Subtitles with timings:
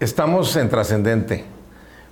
[0.00, 1.44] Estamos en Trascendente,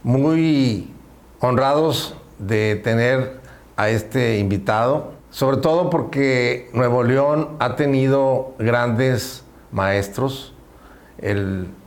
[0.02, 0.92] muy
[1.40, 3.40] honrados de tener
[3.78, 10.52] a este invitado, sobre todo porque Nuevo León ha tenido grandes maestros,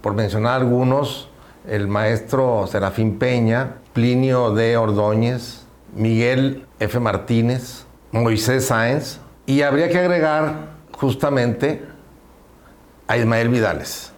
[0.02, 1.30] por mencionar algunos,
[1.68, 4.78] el maestro Serafín Peña, Plinio D.
[4.78, 7.00] Ordóñez, Miguel F.
[7.00, 11.86] Martínez, Moisés Sáenz, y habría que agregar justamente
[13.08, 14.12] a Ismael Vidales.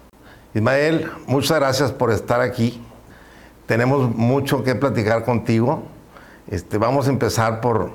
[0.53, 2.81] Ismael, muchas gracias por estar aquí.
[3.65, 5.83] Tenemos mucho que platicar contigo.
[6.49, 7.91] Este, vamos a empezar por,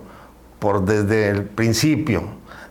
[0.58, 2.22] por desde el principio.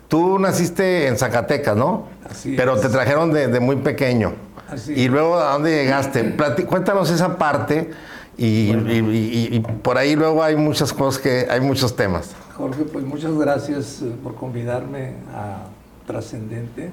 [0.08, 2.08] Tú naciste en Zacatecas, ¿no?
[2.30, 2.81] Así Pero es.
[2.81, 4.34] te trajeron de, de muy pequeño.
[4.70, 6.36] Así y luego, ¿a dónde llegaste?
[6.36, 7.92] Plati- cuéntanos esa parte
[8.38, 12.31] y, y- y- y por ahí luego hay muchas cosas que, hay muchos temas.
[12.56, 15.67] Jorge, pues muchas gracias eh, por convidarme a
[16.06, 16.90] Trascendente.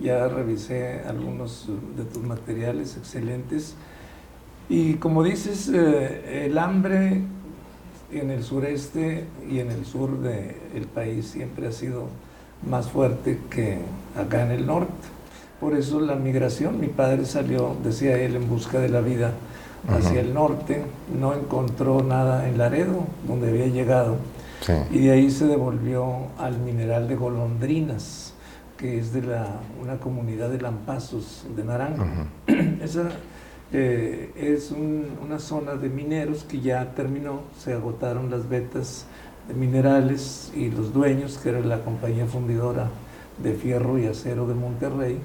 [0.00, 3.74] Ya revisé algunos de tus materiales excelentes.
[4.68, 7.20] Y como dices, eh, el hambre
[8.12, 12.06] en el sureste y en el sur del país siempre ha sido
[12.68, 13.78] más fuerte que
[14.16, 14.92] acá en el norte.
[15.60, 19.32] Por eso la migración, mi padre salió, decía él, en busca de la vida
[19.88, 20.82] hacia el norte,
[21.18, 24.16] no encontró nada en Laredo, donde había llegado,
[24.60, 24.72] Sí.
[24.90, 26.06] y de ahí se devolvió
[26.38, 28.33] al mineral de Golondrinas,
[28.84, 29.46] que es de la,
[29.82, 32.04] una comunidad de lampazos de Naranjo.
[32.82, 33.04] Esa
[33.72, 39.06] eh, es un- una zona de mineros que ya terminó, se agotaron las vetas
[39.48, 42.88] de minerales y los dueños, que era la compañía fundidora
[43.42, 45.18] de fierro y acero de Monterrey,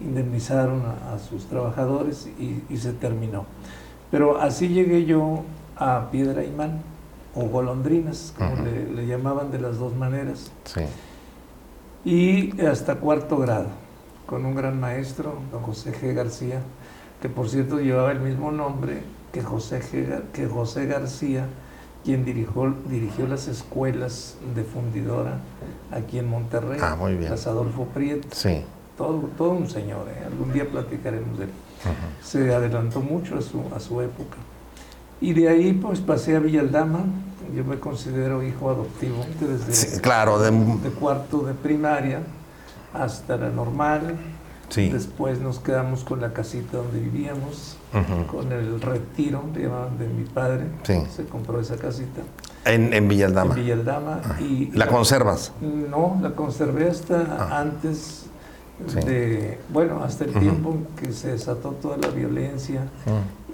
[0.00, 3.44] indemnizaron a, a sus trabajadores y, y se terminó.
[4.10, 5.44] Pero así llegué yo
[5.76, 6.80] a Piedra Imán
[7.36, 8.64] o Golondrinas, como Ujú.
[8.64, 10.80] le, le llamaban de las dos maneras Sí.
[12.04, 13.66] Y hasta cuarto grado,
[14.26, 16.14] con un gran maestro, don José G.
[16.14, 16.60] García,
[17.22, 19.02] que por cierto llevaba el mismo nombre
[19.32, 20.22] que José, G.
[20.32, 21.46] Que José García,
[22.04, 25.38] quien dirigió, dirigió las escuelas de fundidora
[25.90, 27.30] aquí en Monterrey, Ah, muy bien.
[27.30, 28.62] las Adolfo Prieto, Sí.
[28.96, 30.24] todo, todo un señor, ¿eh?
[30.26, 31.50] algún día platicaremos de él.
[32.22, 34.36] Se adelantó mucho a su, a su época.
[35.24, 37.00] Y de ahí pues pasé a Villaldama,
[37.56, 42.20] yo me considero hijo adoptivo desde Sí, claro, de- de cuarto de primaria
[42.92, 44.16] hasta la normal.
[44.68, 44.90] Sí.
[44.90, 47.76] Después nos quedamos con la casita donde vivíamos,
[48.30, 50.64] con el retiro, de mi padre.
[50.82, 51.00] Sí.
[51.14, 52.20] Se compró esa casita
[52.66, 53.54] En, en Villaldama.
[53.54, 54.20] en Villaldama.
[54.40, 55.52] Y ¿La conservas?
[55.62, 58.26] no, la conservé hasta antes
[58.88, 58.98] Sí.
[59.06, 62.82] de, bueno, hasta el tiempo en que se desató toda la violencia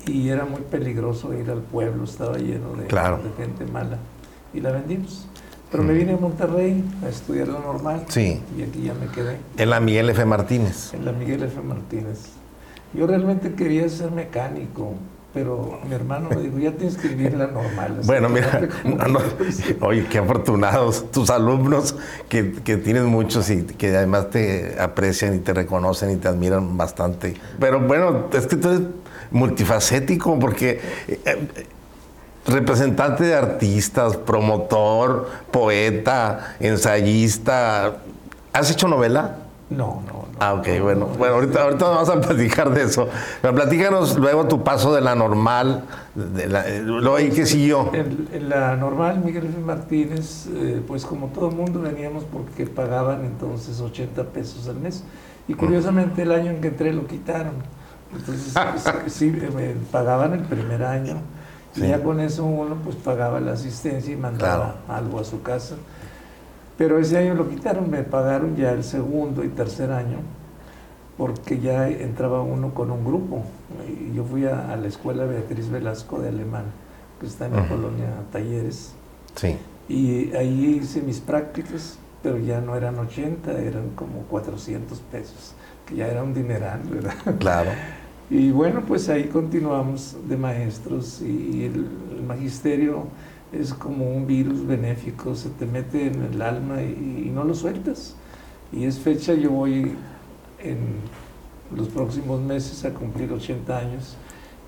[0.06, 3.19] y era muy peligroso ir al pueblo, estaba lleno de, Claro.
[3.19, 3.99] de gente mala
[4.55, 5.27] y la vendimos.
[5.71, 8.41] Pero me vine a Monterrey a estudiar lo normal Sí.
[8.59, 10.25] y aquí ya me quedé En la Miguel F.
[10.25, 10.93] Martínez.
[10.94, 11.61] en la Miguel F.
[11.61, 12.19] Martínez.
[12.93, 14.94] Yo realmente quería ser mecánico,
[15.33, 18.00] pero mi hermano me dijo, ya tienes que vivir la normal.
[18.05, 19.62] Bueno, mira, no, no, quieras".
[19.81, 21.94] oye, qué afortunados tus alumnos,
[22.28, 26.77] que, que tienes muchos y que además te aprecian y te reconocen y te admiran
[26.77, 27.37] bastante.
[27.61, 28.81] Pero bueno, es que eres
[29.30, 31.66] multifacético porque eh, eh,
[32.46, 37.98] representante de artistas, promotor, poeta, ensayista.
[38.52, 39.36] ¿Has hecho novela?
[39.70, 40.38] No, no, no.
[40.40, 41.06] Ah, ok, bueno.
[41.06, 43.08] Bueno, ahorita, ahorita vamos a platicar de eso.
[43.40, 46.84] Pero platícanos luego tu paso de la normal, de la, eh,
[47.16, 47.90] ahí que siguió.
[47.92, 49.60] En, en la normal, Miguel F.
[49.60, 55.04] Martínez, eh, pues como todo mundo veníamos porque pagaban entonces 80 pesos al mes.
[55.46, 57.54] Y curiosamente el año en que entré lo quitaron.
[58.16, 58.54] Entonces
[59.12, 61.16] sí, me pagaban el primer año.
[61.75, 61.84] Sí.
[61.84, 65.76] Y ya con eso uno pues pagaba la asistencia y mandaba algo a su casa.
[66.76, 70.19] Pero ese año lo quitaron, me pagaron ya el segundo y tercer año,
[71.19, 73.44] porque ya entraba uno con un grupo.
[73.87, 76.65] Y yo fui a, a la escuela Beatriz Velasco de Alemán,
[77.20, 78.94] que está en la colonia Talleres,
[79.37, 79.56] Sí.
[79.88, 85.54] y ahí hice mis prácticas, pero ya no eran 80, eran como 400 pesos,
[85.87, 87.15] que ya era un dineral, ¿verdad?
[87.38, 87.70] Claro.
[88.30, 91.87] Y bueno, pues ahí continuamos de maestros y el,
[92.26, 93.08] magisterio
[93.52, 97.55] es como un virus benéfico, se te mete en el alma y, y no lo
[97.55, 98.14] sueltas.
[98.72, 99.96] Y es fecha, yo voy
[100.60, 100.78] en
[101.75, 104.16] los próximos meses a cumplir 80 años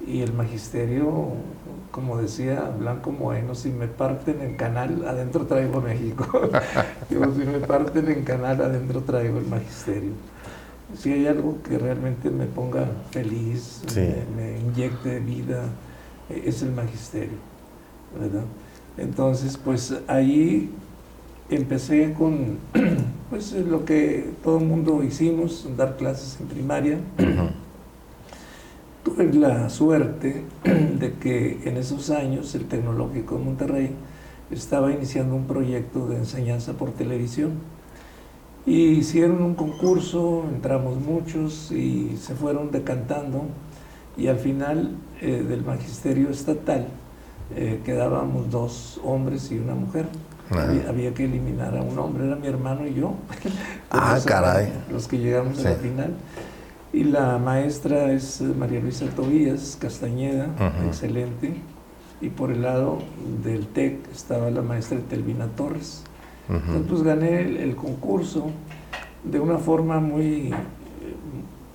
[0.07, 1.29] y el magisterio,
[1.91, 6.27] como decía Blanco Moeno, si me parten en canal, adentro traigo a México.
[7.11, 10.13] Digo, si me parten en canal, adentro traigo el magisterio.
[10.97, 14.01] Si hay algo que realmente me ponga feliz, Sí.
[14.37, 15.65] me, me inyecte vida,
[16.29, 17.39] eh, es el magisterio,
[18.21, 18.45] ¿verdad?
[18.99, 20.71] Entonces, pues ahí
[21.49, 22.59] empecé con
[23.31, 26.99] pues lo que todo el mundo hicimos, dar clases en primaria.
[29.05, 33.91] tuve la suerte de que en esos años el Tecnológico de Monterrey
[34.51, 37.53] estaba iniciando un proyecto de enseñanza por televisión.
[38.65, 43.47] Y hicieron un concurso, entramos muchos y se fueron decantando
[44.17, 46.87] y al final eh, del magisterio estatal
[47.57, 50.07] eh, quedábamos dos hombres y una mujer.
[50.87, 53.15] Había, que eliminar a un hombre, era mi hermano y yo.
[53.91, 54.71] ah, caray.
[54.91, 56.15] Los que llegamos a la final.
[56.93, 60.49] Y la maestra es María Luisa Tobías Castañeda,
[60.87, 61.55] excelente.
[62.21, 62.99] Y por el lado
[63.43, 66.05] del TEC estaba la maestra Telvina Torres.
[66.49, 68.51] Entonces, pues gané el, concurso
[69.25, 70.53] de una forma muy,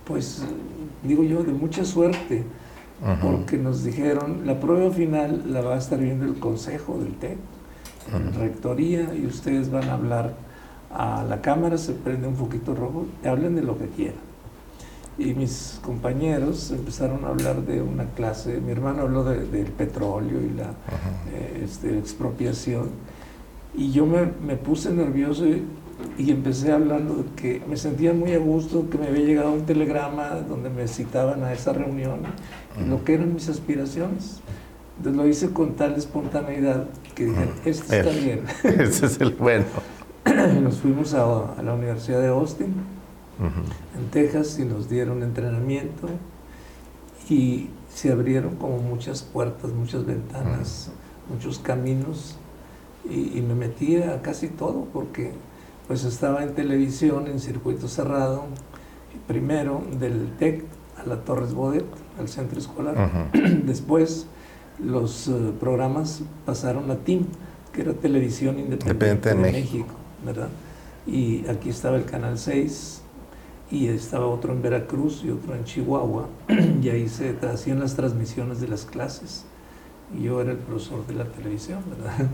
[0.06, 0.44] pues,
[1.02, 2.44] digo yo, de mucha suerte,
[3.22, 7.38] porque nos dijeron, la prueba final la va a estar viendo el consejo del TEC,
[8.14, 10.34] en rectoría, y ustedes van a hablar
[10.90, 14.28] a la cámara, se prende un poquito rojo, y hablen de lo que quieran
[15.18, 20.50] y mis compañeros empezaron a hablar de una clase, mi hermano habló del petróleo y
[20.50, 20.70] la
[21.32, 22.90] eh, este, expropiación,
[23.74, 25.64] y yo me, me puse nervioso y,
[26.18, 30.30] empecé hablando de que me sentía muy a gusto, que me había llegado un telegrama
[30.48, 32.20] donde me citaban a esa reunión,
[32.88, 34.40] lo que eran mis aspiraciones.
[34.96, 38.42] Entonces lo hice con tal espontaneidad que dije, este está bien.
[38.80, 39.64] Ese es el bueno.
[40.62, 42.74] Nos fuimos a, a la Universidad de Austin
[43.40, 46.08] en Texas y nos dieron entrenamiento
[47.30, 50.90] y se abrieron como muchas puertas, muchas ventanas,
[51.30, 52.37] muchos caminos
[53.04, 55.32] y, me metí a casi todo porque
[55.86, 58.44] pues estaba en televisión en circuito cerrado,
[59.26, 60.64] primero del TEC
[60.98, 61.86] a la Torres Bodet,
[62.18, 63.30] al centro escolar.
[63.64, 64.26] Después
[64.78, 67.24] los eh, programas pasaron a TIM,
[67.72, 69.94] que era Televisión Independiente, de, México.
[70.24, 70.48] ¿verdad?
[71.06, 73.02] Y aquí estaba el Canal 6,
[73.70, 76.28] y estaba otro en Veracruz y otro en Chihuahua,
[76.82, 79.44] y ahí se hacían las transmisiones de las clases.
[80.16, 82.28] Y yo era el profesor de la televisión, ¿verdad?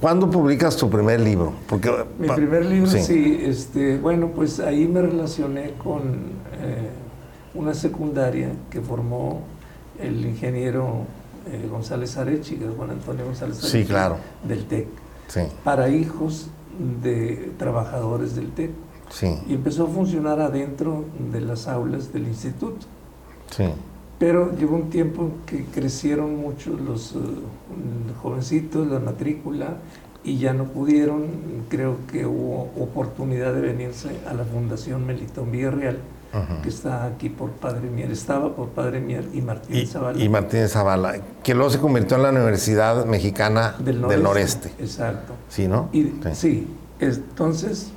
[0.00, 1.52] cuándo, publicas tu primer libro?
[1.68, 3.40] Porque, Mi primer libro, sí.
[3.42, 6.02] este, bueno, pues ahí me relacioné con
[6.60, 6.90] eh,
[7.54, 9.42] una secundaria que formó
[9.98, 11.06] el ingeniero
[11.50, 14.16] eh, González Arechiga, Juan Antonio González sí, claro.
[14.46, 14.88] del TEC,
[15.28, 15.40] sí.
[15.62, 16.48] para hijos
[17.02, 18.70] de trabajadores del TEC.
[19.10, 19.38] Sí.
[19.48, 22.86] Y empezó a funcionar adentro de las aulas del instituto.
[23.50, 23.64] Sí.
[24.18, 27.18] Pero llegó un tiempo que crecieron mucho los eh,
[28.22, 29.78] jovencitos, la matrícula,
[30.22, 31.26] y ya no pudieron.
[31.68, 35.98] Creo que hubo oportunidad de venirse a la Fundación Melitón Villarreal,
[36.62, 40.18] que está aquí por Padre Mier, estaba por Padre Mier y Martínez Zavala.
[40.18, 44.72] Y Martínez Zavala, que luego se convirtió en la Universidad Mexicana del Noreste.
[44.78, 45.34] Exacto.
[45.48, 45.90] Sí, ¿no?
[46.32, 46.66] sí.
[46.98, 47.90] entonces,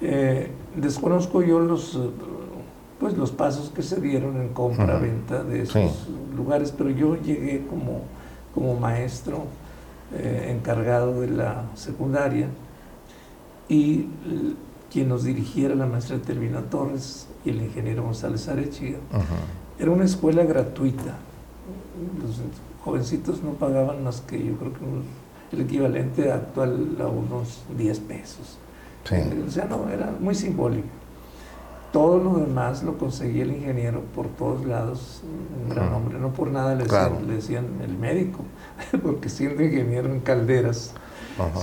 [0.00, 1.98] eh, desconozco yo los
[3.02, 6.06] pues los pasos que se dieron en compra-venta de esos
[6.36, 8.02] lugares, pero yo llegué como,
[8.54, 9.46] como maestro
[10.14, 12.46] eh, encargado de la secundaria
[13.68, 14.06] y
[14.92, 18.98] quien nos dirigiera la maestra Termina Torres y el ingeniero González Arechiga.
[19.80, 21.16] Era una escuela gratuita.
[22.22, 22.40] Los
[22.84, 28.58] jovencitos no pagaban más que yo creo que el equivalente actual a unos 10 pesos.
[29.44, 31.01] O sea, no, era muy simbólico.
[31.92, 35.22] Todo lo demás lo conseguía el ingeniero por todos lados,
[35.62, 36.18] un gran hombre.
[36.18, 38.44] No por nada le decían, el médico,
[39.02, 40.94] porque siendo ingeniero en calderas,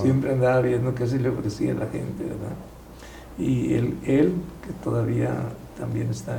[0.02, 2.56] siempre andaba viendo qué se le ofrecía a la gente, ¿verdad?
[3.40, 4.34] Y él, él
[4.66, 5.32] que todavía
[5.80, 6.38] también está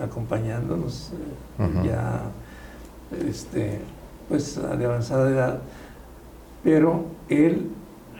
[0.00, 1.12] acompañándonos,
[1.58, 2.22] eh, ya
[3.28, 3.80] este,
[4.28, 5.60] pues de avanzada edad,
[6.64, 7.70] pero él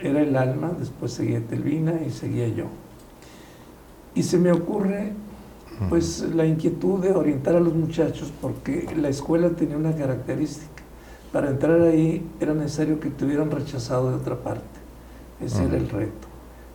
[0.01, 2.65] era el alma, después seguía Telvina y seguía yo.
[4.15, 5.13] Y se me ocurre
[5.89, 10.83] pues la inquietud de orientar a los muchachos porque la escuela tenía una característica.
[11.31, 14.63] Para entrar ahí era necesario que te hubieran rechazado de otra parte.
[15.39, 16.27] Ese era el reto.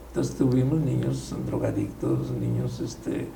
[0.08, 3.28] Entonces tuvimos niños drogadictos, niños este,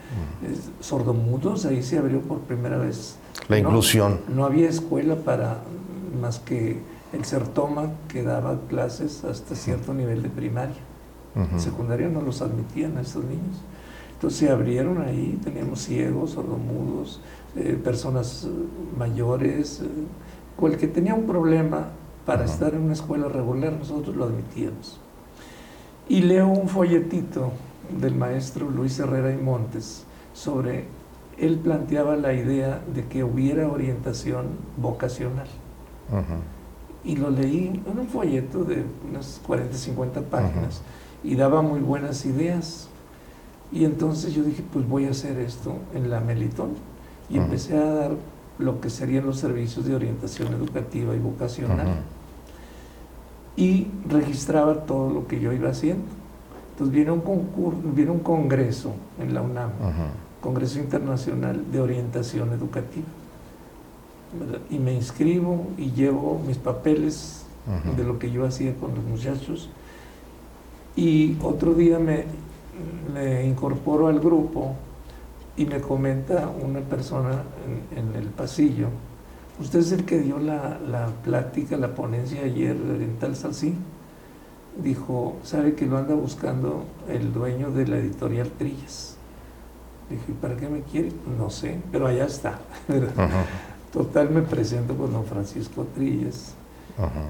[0.80, 3.16] sordomudos, ahí se abrió por primera vez.
[3.48, 4.20] La inclusión.
[4.28, 5.62] No había escuela para
[6.20, 6.78] más que
[7.14, 10.76] el CERTOMA que daba clases hasta cierto nivel de primaria.
[11.36, 13.60] En secundaria no los admitían a estos niños.
[14.14, 17.20] Entonces se abrieron ahí, teníamos ciegos, sordomudos,
[17.54, 21.88] eh, personas eh, mayores, eh, que tenía un problema
[22.24, 24.98] para estar en una escuela regular, nosotros lo admitíamos.
[26.08, 27.52] Y leo un folletito
[28.00, 30.86] del maestro Luis Herrera y Montes sobre,
[31.36, 34.46] él planteaba la idea de que hubiera orientación
[34.78, 35.48] vocacional.
[37.04, 40.80] Y lo leí en un folleto de unas 40, 50 páginas
[41.26, 42.88] y daba muy buenas ideas.
[43.72, 46.70] Y entonces yo dije, pues voy a hacer esto en la Melitón.
[47.28, 48.10] Y empecé a dar
[48.58, 51.88] lo que serían los servicios de orientación educativa y vocacional.
[53.56, 56.04] Y registraba todo lo que yo iba haciendo.
[56.70, 59.70] Entonces viene un concurso, viene un congreso en la UNAM,
[60.40, 63.06] Congreso Internacional de Orientación Educativa.
[64.70, 67.46] Y me inscribo y llevo mis papeles
[67.96, 69.70] de lo que yo hacía con los muchachos.
[70.96, 72.24] Y otro día me,
[73.12, 74.74] me incorporo al grupo
[75.56, 77.42] y me comenta una persona
[77.94, 78.88] en, el pasillo,
[79.58, 80.78] usted es el que dio la,
[81.24, 83.74] plática, la ponencia ayer en tal Salcí.
[84.82, 89.16] Dijo, sabe que lo anda buscando el dueño de la editorial Trillas.
[90.10, 91.10] Dije, ¿para qué me quiere?
[91.38, 92.58] No sé, pero allá está.
[93.92, 96.54] Total, me presento con don Francisco Trillas.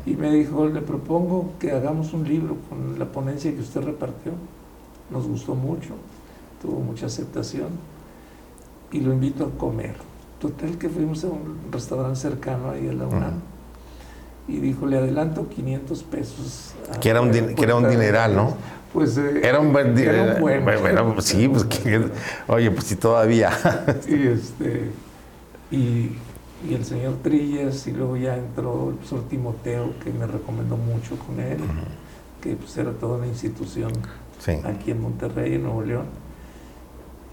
[0.05, 4.33] Y me dijo, le propongo que hagamos un libro con la ponencia que usted repartió
[5.11, 5.95] nos gustó mucho,
[6.61, 7.69] tuvo mucha aceptación
[8.93, 9.95] y lo invito a comer.
[10.41, 13.41] Total que fuimos a un restaurante cercano ahí a la UNAM
[14.49, 16.75] y dijo, le adelanto 500 pesos.
[17.01, 18.57] Que era un, que era un dineral, ¿no?
[18.93, 20.41] Pues eh, era un buen dineral.
[20.41, 21.67] Bueno, pues sí, pues
[22.47, 23.51] oye, pues sí todavía.
[24.09, 24.91] y este
[25.71, 26.11] y,
[26.69, 31.17] y, el señor Trillas y luego ya entró el profesor Timoteo que me recomendó mucho
[31.19, 31.59] con él,
[32.41, 33.93] que pues era toda una institución
[34.65, 36.07] aquí en Monterrey, en Nuevo León.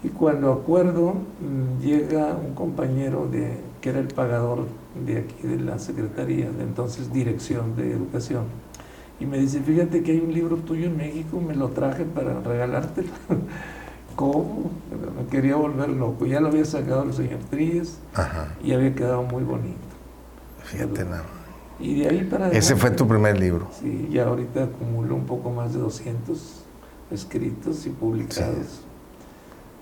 [0.03, 4.65] Y cuando acuerdo, mm, llega un compañero de, que era el pagador
[5.05, 8.43] de aquí de la Secretaría, de entonces Dirección de Educación,
[9.19, 12.41] y me dice, fíjate que hay un libro tuyo en México, me lo traje para
[12.41, 13.09] regalártelo.
[14.15, 14.71] ¿Cómo?
[15.17, 16.25] Me quería volver loco.
[16.25, 17.97] Ya lo había sacado el señor Tríez
[18.63, 19.77] y había quedado muy bonito.
[20.63, 21.25] Fíjate nada.
[21.79, 22.49] Y de ahí para...
[22.49, 23.67] Ese fue tu primer libro.
[23.79, 26.63] Sí, ya ahorita acumulo un poco más de 200
[27.11, 28.81] escritos y publicados.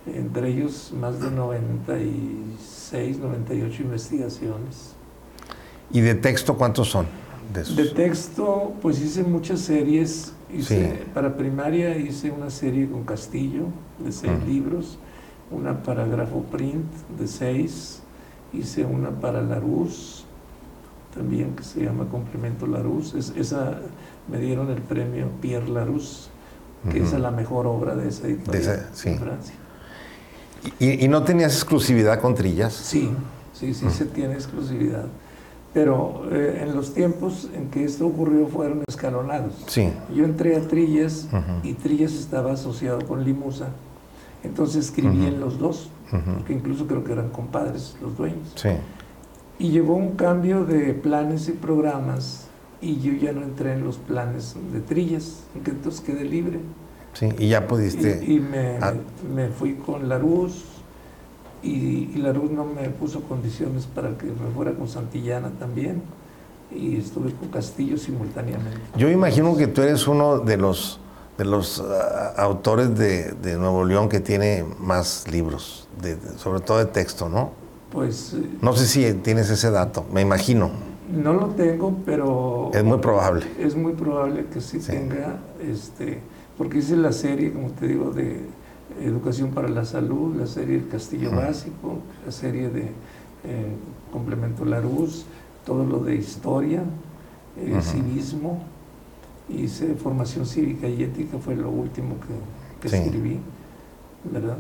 [0.08, 4.94] Entre ellos más de 96, 98 investigaciones.
[5.92, 7.06] ¿Y de texto cuántos son?
[7.54, 10.34] De, texto, pues hice muchas series.
[10.54, 13.68] Hice, Para primaria hice una serie con Castillo
[14.00, 14.98] de seis libros,
[15.50, 16.86] una para Grafo Print
[17.18, 18.02] de seis,
[18.54, 20.26] hice una para Larus,
[21.14, 23.14] también que se llama Complemento Larus.
[23.14, 23.80] Es, esa
[24.30, 26.32] me dieron el premio Pierre Larus
[26.90, 29.56] que es la mejor obra de esa editorial en Francia.
[30.80, 32.74] ¿Y, no tenías exclusividad con Trillas?
[32.74, 33.12] Sí,
[33.54, 35.06] sí, sí se tiene exclusividad.
[35.74, 39.54] Pero eh, en los tiempos en que esto ocurrió fueron escalonados.
[39.68, 39.90] Sí.
[40.14, 41.30] Yo entré a Trillas
[41.64, 43.70] y Trillas estaba asociado con Limusa.
[44.44, 48.52] Entonces escribí en los dos, porque incluso creo que eran compadres los dueños.
[48.56, 48.70] Sí.
[49.60, 52.48] Y llegó un cambio de planes y programas
[52.82, 56.60] y yo ya no entré en los planes de trillas, entonces quedé libre.
[57.14, 58.24] Sí, y ya pudiste...
[58.26, 58.80] Y, me,
[59.34, 60.64] me, fui con Laruz
[61.64, 66.02] y, y Laruz no me puso condiciones para que me fuera con Santillana también
[66.74, 68.80] y estuve con Castillo simultáneamente.
[68.96, 71.00] Yo imagino que tú eres uno de los
[71.38, 76.78] de los ah, autores de, de, Nuevo León que tiene más libros, de, sobre todo
[76.78, 77.52] de texto, ¿no?
[77.92, 78.36] Pues...
[78.62, 80.70] No sé si tienes ese dato, me imagino.
[81.12, 82.70] No lo tengo, pero...
[82.74, 83.46] Es muy probable.
[83.60, 86.20] Es muy probable que sí, tenga, este,
[86.58, 88.42] porque hice la serie, como te digo, de
[89.00, 92.82] Educación para la Salud, la serie del Castillo Básico, la serie de
[93.44, 93.76] eh,
[94.12, 95.26] Complemento Laruz,
[95.66, 96.84] todo lo de historia,
[97.58, 98.64] eh, civismo,
[99.50, 103.40] hice formación cívica y ética, fue lo último que, que escribí,
[104.32, 104.58] ¿verdad?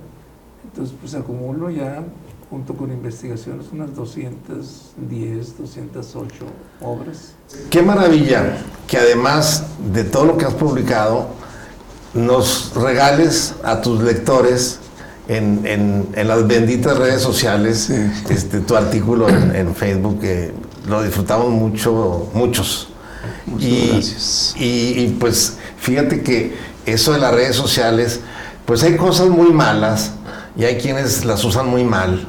[0.63, 2.03] Entonces, pues acumulo ya,
[2.49, 6.45] junto con investigaciones, unas 210, 208
[6.81, 7.33] obras.
[7.69, 8.57] Qué maravilla
[8.87, 11.27] que además de todo lo que has publicado,
[12.13, 14.79] nos regales a tus lectores
[15.27, 15.61] en,
[16.13, 17.89] en, las benditas redes sociales
[18.29, 20.51] este, tu artículo en, Facebook, que
[20.87, 22.89] lo disfrutamos mucho, muchos.
[23.45, 24.55] Muchas y, gracias.
[24.57, 28.19] Y, y, pues fíjate que eso de las redes sociales,
[28.65, 30.11] pues hay cosas muy malas
[30.57, 32.27] y hay quienes las usan muy mal,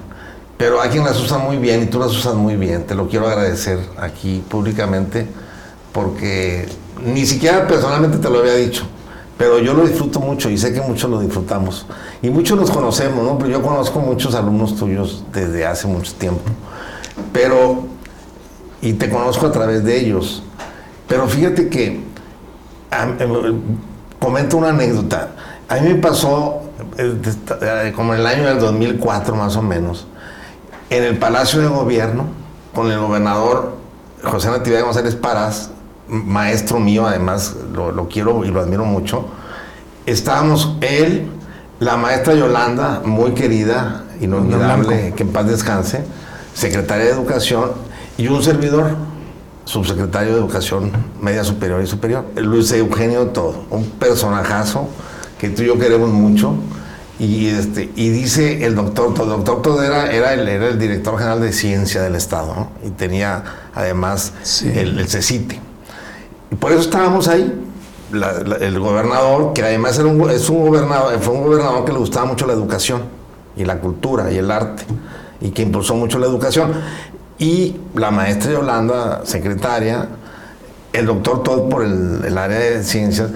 [0.57, 2.85] pero hay quienes las usan muy bien y tú las usas muy bien.
[2.87, 5.27] Te lo quiero agradecer aquí públicamente
[5.93, 6.69] porque
[7.05, 8.87] ni siquiera personalmente te lo había dicho
[9.43, 11.85] pero yo lo disfruto mucho y sé que muchos lo disfrutamos.
[12.23, 13.37] Y muchos los conocemos, ¿no?
[13.39, 16.43] Pero yo conozco muchos alumnos tuyos desde hace mucho tiempo.
[17.33, 17.83] Pero,
[18.81, 20.45] y te conozco a través de ellos.
[21.09, 21.87] Pero fíjate que,
[22.93, 23.55] eh,
[24.21, 25.31] comento una anécdota.
[25.69, 26.63] A mí me pasó,
[26.97, 27.13] eh,
[27.63, 30.07] eh, como en el año del 2004 más o menos,
[30.89, 32.27] en el Palacio de Gobierno,
[32.73, 33.75] con el gobernador
[34.23, 35.71] José Natividad González Parás,
[36.13, 39.25] maestro mío, además lo, quiero y lo admiro mucho.
[40.05, 41.27] Estábamos él,
[41.81, 46.05] la maestra Yolanda, muy querida, inolvidable, que en paz descanse,
[46.55, 47.73] secretaria de Educación,
[48.19, 48.95] y un servidor,
[49.65, 50.91] subsecretario de Educación
[51.21, 54.89] Media Superior y Superior, Luis Eugenio Todo, un personajazo
[55.39, 56.55] que tú y yo queremos mucho.
[57.19, 60.79] Y, este, y dice el doctor Todo, el doctor Todo era, era, el, era el
[60.79, 65.72] director general de ciencia del Estado, y tenía además el, el CECITE.
[66.53, 67.51] Y por eso estábamos ahí.
[68.61, 72.27] el gobernador, que además era un, es un gobernador, fue un gobernador que le gustaba
[72.27, 73.05] mucho la educación
[73.57, 74.85] y la cultura y el arte
[75.41, 76.75] y que impulsó mucho la educación.
[77.39, 80.09] Y la maestra Yolanda, secretaria,
[80.93, 83.31] el doctor Todd por el, el área de ciencias.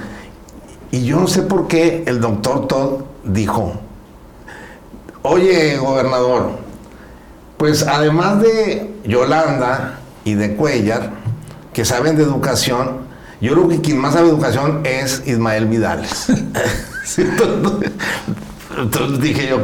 [0.90, 3.72] Y yo no sé por qué el doctor Todd dijo,
[5.22, 6.50] oye gobernador,
[7.56, 11.12] pues además de Yolanda y de Cuellar,
[11.72, 13.05] que saben de educación,
[13.40, 16.26] yo creo que quien más sabe educación es Ismael Vidales.
[18.78, 19.58] entonces, dije yo,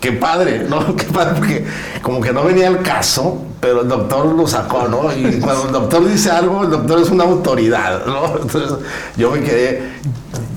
[0.00, 0.94] qué padre, ¿no?
[0.96, 1.66] Qué padre, porque
[2.02, 5.12] como que no venía el caso, pero el doctor lo sacó, ¿no?
[5.14, 8.38] Y cuando el doctor dice algo, el doctor es una autoridad, ¿no?
[8.40, 8.78] Entonces
[9.16, 9.90] yo me quedé,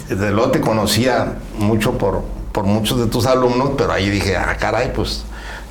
[0.09, 4.55] de luego te conocía mucho por, por muchos de tus alumnos, pero ahí dije, ah,
[4.59, 5.23] caray, pues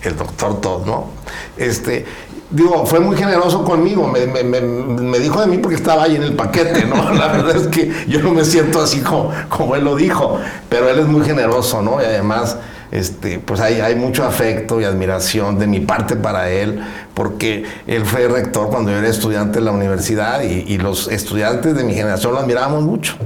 [0.02, 1.10] el doctor todo, ¿no?
[1.56, 2.06] Este,
[2.50, 6.84] digo, fue muy generoso conmigo, me, dijo de mí porque estaba ahí en el paquete,
[6.84, 7.10] ¿no?
[7.14, 10.88] La verdad es que yo no me siento así como, como él lo dijo, pero
[10.88, 12.02] él es muy generoso, ¿no?
[12.02, 12.56] Y además,
[12.90, 16.80] este, pues hay, hay mucho afecto y admiración de mi parte para él,
[17.14, 21.76] porque él fue rector cuando yo era estudiante en la universidad y, y los estudiantes
[21.76, 23.16] de mi generación lo admirábamos mucho.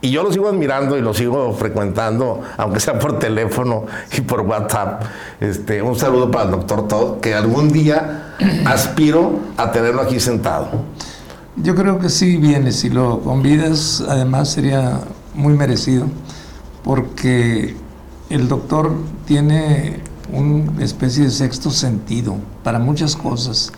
[0.00, 4.42] Y yo lo sigo admirando y lo sigo frecuentando, aunque sea por teléfono y por
[4.42, 5.02] WhatsApp.
[5.40, 8.27] Este, un saludo para el doctor Todd, que algún día
[8.64, 10.68] aspiro a tenerlo aquí sentado.
[11.56, 15.00] Yo creo que sí viene, si lo convidas, además sería
[15.34, 16.06] muy merecido,
[16.84, 17.74] porque
[18.30, 18.92] el doctor
[19.26, 20.00] tiene
[20.32, 23.72] una especie de sexto sentido para muchas cosas.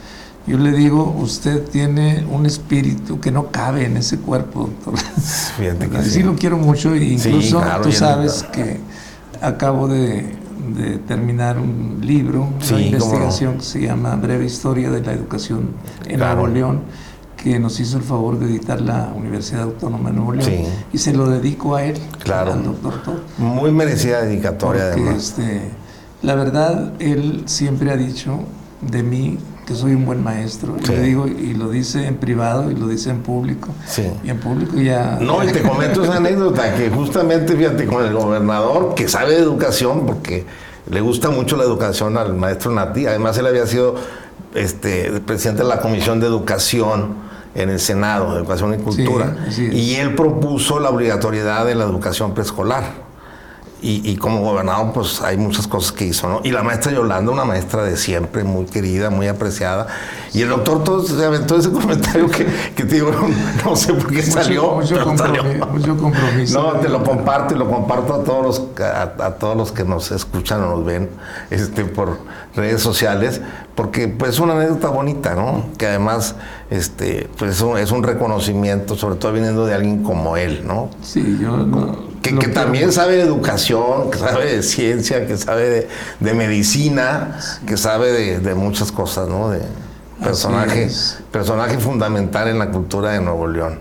[0.46, 4.98] Yo le digo, usted tiene un espíritu que no cabe en ese cuerpo, doctor.
[5.56, 6.22] Fíjate que sí.
[6.22, 8.80] lo quiero mucho e incluso tú sabes que
[9.40, 10.39] acabo de,
[11.06, 15.70] terminar un libro, una investigación que se llama Breve Historia de la Educación
[16.06, 16.80] en Nuevo León,
[17.36, 20.52] que nos hizo el favor de editar la Universidad Autónoma de Nuevo León.
[20.92, 22.52] Y se lo dedico a él, claro.
[22.52, 25.16] al doctor Muy merecida dedicatoria, además.
[25.16, 25.60] Este,
[26.22, 28.40] la verdad, él siempre ha dicho
[28.82, 29.38] de mí
[29.74, 30.76] soy un buen maestro.
[30.82, 33.68] Y le digo, y lo dice en privado y lo dice en público.
[34.24, 35.18] Y en público ya.
[35.20, 39.40] No, y te comento esa anécdota que justamente, fíjate, con el gobernador que sabe de
[39.40, 40.44] educación, porque
[40.90, 43.06] le gusta mucho la educación al maestro Nati.
[43.06, 43.96] Además, él había sido
[44.54, 49.36] este, presidente de la Comisión de Educación en el Senado, de Educación y Cultura.
[49.56, 53.09] y él propuso la obligatoriedad de la educación preescolar.
[53.82, 56.40] Y, como gobernador, pues hay muchas cosas que hizo, ¿no?
[56.44, 59.86] Y la maestra Yolanda, una maestra de siempre, muy querida, muy apreciada.
[60.34, 63.10] Y el doctor todo se aventó ese comentario que, que te digo,
[63.64, 64.72] no, sé por qué salió.
[64.72, 69.72] Mucho, compromiso, No, te lo comparto y lo comparto a todos los, a, todos los
[69.72, 71.08] que nos escuchan o nos ven
[71.50, 72.18] este, por
[72.54, 73.40] redes sociales,
[73.74, 75.64] porque pues es una anécdota bonita, ¿no?
[75.78, 76.34] Que además
[76.68, 80.90] este, pues es un, es un reconocimiento, sobre todo viniendo de alguien como él, ¿no?
[81.02, 85.88] Sí, yo no que, también sabe de educación, que sabe de ciencia, que sabe
[86.20, 89.50] de, medicina, que sabe de, muchas cosas, ¿no?
[89.50, 89.62] De
[90.22, 90.88] personaje,
[91.30, 93.80] personaje fundamental en la cultura de Nuevo León.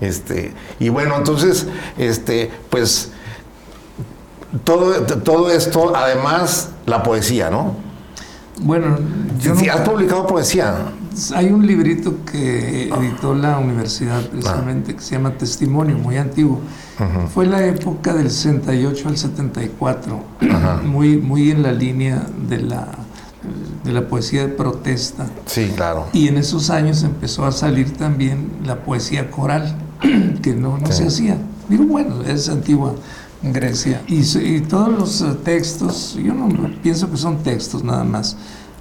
[0.00, 3.10] Este, y bueno, entonces, este, pues,
[4.64, 7.76] todo, todo esto, además, la poesía, ¿no?
[8.58, 8.98] Bueno,
[9.38, 10.74] yo Sí, nunca- has publicado poesía.
[11.34, 16.60] Hay un librito que editó la universidad precisamente que se llama Testimonio, muy antiguo.
[17.32, 20.20] Fue la época del 68 al 74,
[20.84, 22.88] muy, muy en la línea de la,
[23.84, 25.26] de la poesía de protesta.
[25.46, 26.06] Sí, claro.
[26.12, 29.76] Y en esos años empezó a salir también la poesía coral,
[30.42, 31.38] que no, no se hacía.
[31.68, 32.94] Digo, bueno, es antigua
[33.42, 34.02] Grecia.
[34.06, 36.48] Y, y todos los eh, textos, yo no
[36.82, 38.36] pienso que son textos nada más,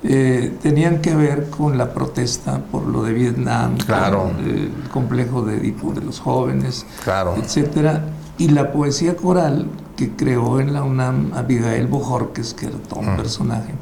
[0.08, 4.24] eh, tenían que ver con la protesta por lo de Vietnam, Claro.
[4.36, 7.36] con el complejo de Edipo de los jóvenes, Claro.
[7.38, 8.06] etcétera.
[8.38, 13.15] Y la poesía coral que creó en la UNAM Abigail Bojorques, que era todo un
[13.15, 13.74] personaje.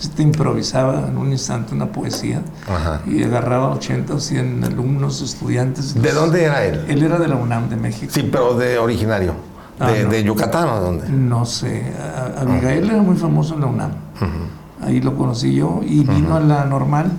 [0.00, 3.02] Este improvisaba en un instante una poesía Ajá.
[3.06, 5.94] y agarraba 80 o 100 alumnos, estudiantes.
[6.00, 6.84] ¿De dónde era él?
[6.88, 8.10] Él era de la UNAM de México.
[8.12, 9.34] Sí, pero de originario.
[9.78, 10.10] Ah, de, no.
[10.10, 11.08] de Yucatán o de dónde?
[11.10, 11.90] No sé,
[12.38, 13.90] Abigail era muy famoso en la UNAM.
[14.80, 17.12] Ahí lo conocí yo y vino a la normal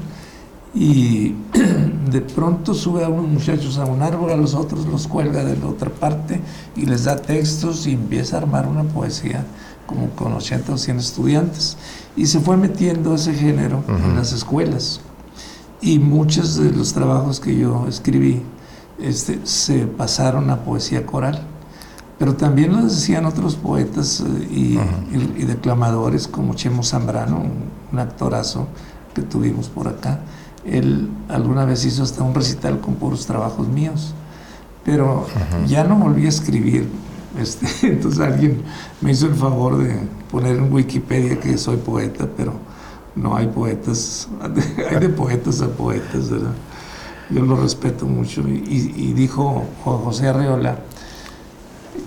[0.74, 1.36] y
[2.12, 5.58] de pronto sube a unos muchachos a un árbol, a los otros los cuelga de
[5.58, 6.39] la otra parte
[6.76, 9.45] y les da textos y empieza a armar una poesía
[9.86, 11.78] como con 80 o 100 estudiantes.
[12.15, 15.02] Y se fue metiendo ese género en las escuelas.
[15.82, 18.41] Y muchos de los trabajos que yo escribí
[19.00, 21.41] este, se pasaron a poesía coral.
[22.21, 24.57] Pero también lo decían otros poetas eh, y,
[25.17, 27.51] y- y declamadores como Chemo Zambrano, un,
[27.91, 28.67] un actorazo
[29.15, 30.19] que tuvimos por acá.
[30.63, 34.13] Él alguna vez hizo hasta un recital con puros trabajos míos.
[34.86, 35.25] Pero
[35.67, 36.88] ya no volví a escribir.
[37.39, 38.62] Este, entonces alguien
[39.01, 39.97] me hizo el favor de
[40.29, 42.53] poner en Wikipedia que soy poeta, pero
[43.15, 44.27] no hay poetas,
[44.91, 46.53] hay de poetas a poetas, ¿verdad?
[47.31, 48.41] Yo lo respeto mucho.
[48.47, 50.77] Y, y- dijo José Arreola,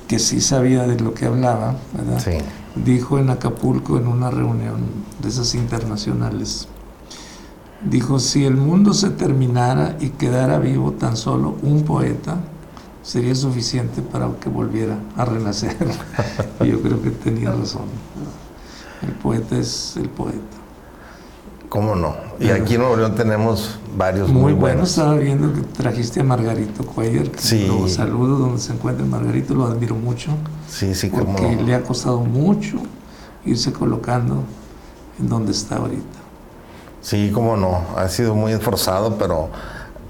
[0.09, 2.21] que sí sabía de lo que hablaba, ¿verdad?
[2.23, 2.39] Sí.
[2.77, 4.81] Dijo en Acapulco en una reunión
[5.23, 6.69] de esas internacionales,
[7.83, 12.39] dijo, si el mundo se terminara y quedara vivo tan solo un poeta,
[13.03, 15.77] sería suficiente para que volviera a renacer.
[16.61, 17.85] y yo creo que tenía razón.
[19.03, 20.64] El poeta es el poeta.
[21.75, 22.15] ¿Cómo no?
[22.39, 24.91] Y aquí en Nuevo León tenemos varios Muy, muy, bueno, buenos.
[24.91, 27.67] estaba viendo que trajiste a Margarito Cuellar, que Sí.
[27.67, 30.31] lo saludo donde se encuentra Margarito, lo admiro mucho,
[30.69, 31.63] Sí, sí, cómo porque no.
[31.63, 32.77] le ha costado mucho
[33.45, 34.45] irse colocando
[35.19, 36.19] en donde está ahorita.
[37.01, 37.81] Sí, cómo no.
[37.97, 39.49] Ha sido muy esforzado, pero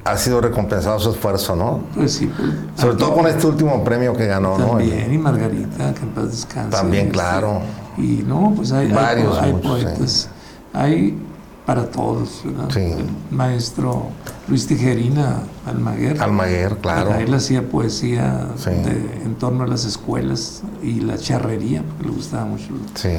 [0.04, 1.80] ha sido recompensado su esfuerzo, ¿no?
[1.94, 4.66] Pues sí, pues, Sobre aquí todo con este último premio que ganó, ¿no?
[4.66, 6.76] También, y Margarita, que en paz descanse.
[6.76, 7.62] También, claro.
[7.96, 10.28] Y no, pues hay, hay Varios, hay muchos, poetas,
[10.74, 11.18] hay
[11.66, 12.68] para todos, ¿verdad?
[12.72, 12.80] Sí.
[12.80, 14.08] El maestro
[14.48, 16.20] Luis Tijerina Almaguer.
[16.22, 17.14] Almaguer, claro.
[17.14, 18.70] Él hacía poesía Sí.
[18.70, 23.16] de- en torno a las escuelas y la charrería, porque le gustaba mucho Sí.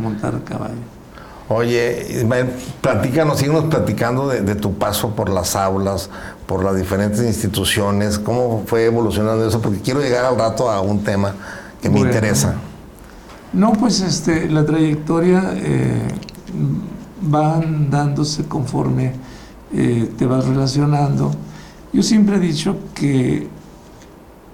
[0.00, 0.74] montar a caballo.
[1.48, 2.26] Oye,
[2.80, 6.10] platícanos, síguenos platicando de, de tu paso por las aulas,
[6.46, 11.04] por las diferentes instituciones, cómo fue evolucionando eso, porque quiero llegar al rato a un
[11.04, 11.34] tema
[11.80, 12.10] que me Bueno.
[12.10, 12.54] interesa.
[13.52, 16.08] No, pues este, la trayectoria eh,
[17.22, 19.12] va dándose conforme
[19.72, 21.32] eh, te vas relacionando.
[21.92, 23.48] Yo siempre he dicho que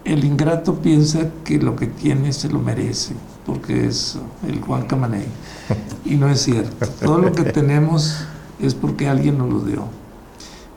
[0.05, 3.15] el ingrato piensa que lo que tiene se lo merece,
[3.47, 5.27] porque es el Juan Camaney.
[6.05, 6.87] Y no es cierto.
[7.05, 8.25] Todo lo que tenemos
[8.61, 9.85] es porque alguien nos lo dio.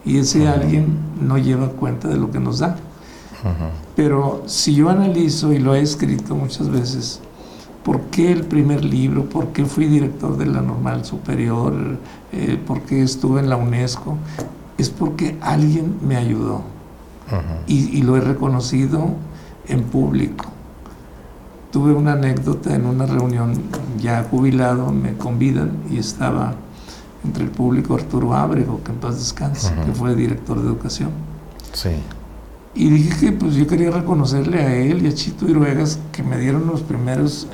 [0.06, 2.78] Y ese alguien no lleva cuenta de lo que nos da.
[3.96, 7.20] Pero si yo analizo, y lo he escrito muchas veces,
[7.86, 9.30] ¿por qué el primer libro?
[9.30, 12.00] ¿Por qué fui director de la Normal Superior?
[12.34, 14.18] Eh, ¿Por qué estuve en la UNESCO?
[14.78, 16.64] Es porque alguien me ayudó
[17.68, 19.10] y, y lo he reconocido
[19.68, 20.46] en público.
[21.72, 23.54] Tuve una anécdota en una reunión
[24.00, 26.56] ya jubilado, me convidan y estaba
[27.24, 31.10] entre el público Arturo Ábrego, que en paz descanse, que fue director de educación.
[31.74, 31.90] Sí.
[32.76, 36.38] Y dije que pues yo quería reconocerle a él y a Chito Iruegas que me
[36.38, 37.48] dieron los primeros,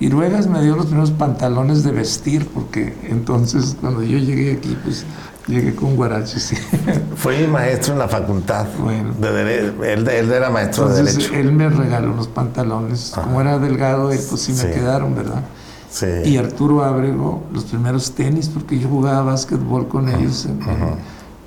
[0.00, 4.76] eh, Iruegas me dio los primeros pantalones de vestir, porque entonces cuando yo llegué aquí
[4.82, 5.04] pues
[5.46, 6.52] llegué con guaraches.
[7.16, 8.66] Fue mi maestro en la facultad.
[8.80, 9.12] Bueno.
[9.20, 11.34] De dere- él, él era maestro de Derecho.
[11.34, 14.66] él me regaló los pantalones, como era delgado, él, pues sí me Sí.
[14.72, 15.42] quedaron, ¿verdad?
[15.90, 16.06] Sí.
[16.24, 20.58] Y Arturo Ábrego, los primeros tenis, porque yo jugaba básquetbol con ellos en,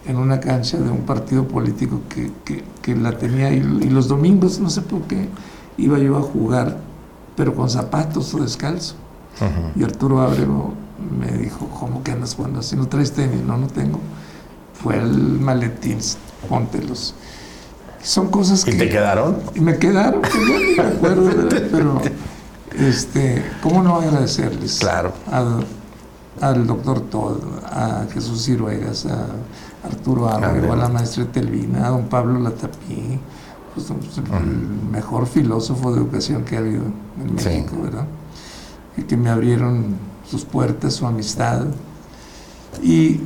[0.08, 3.52] en una cancha de un partido político que, que- que la tenía.
[3.52, 5.30] Y, y los domingos, no sé por qué,
[5.78, 6.78] iba yo a jugar,
[7.36, 8.96] pero con zapatos o descalzo.
[9.76, 10.74] Y Arturo Ábrego
[11.20, 12.76] me dijo, ¿cómo que andas jugando así?
[12.76, 13.42] ¿No traes tenis?
[13.42, 14.00] No, no tengo.
[14.82, 15.98] Fue al maletín,
[16.48, 17.16] póntelos.
[18.02, 18.72] Son cosas que...
[18.72, 19.38] ¿Y te quedaron?
[19.56, 22.02] Y me quedaron, pues yo ni me acuerdo, pero
[22.78, 24.80] este, ¿cómo no agradecerles?
[24.80, 25.14] Claro.
[26.40, 29.26] al doctor Todd, a Jesús Ciruegas, a
[29.88, 33.20] Arturo Álvarez, a la maestra Telvina, a don Pablo Latapí,
[33.76, 36.84] pues, el mejor filósofo de educación que ha habido
[37.22, 38.06] en México, ¿verdad?
[38.96, 39.98] Y que me abrieron
[40.30, 41.66] sus puertas, su amistad.
[42.82, 43.20] Y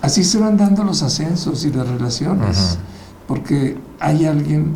[0.00, 2.78] así se van dando los ascensos y las relaciones,
[3.26, 4.74] porque hay alguien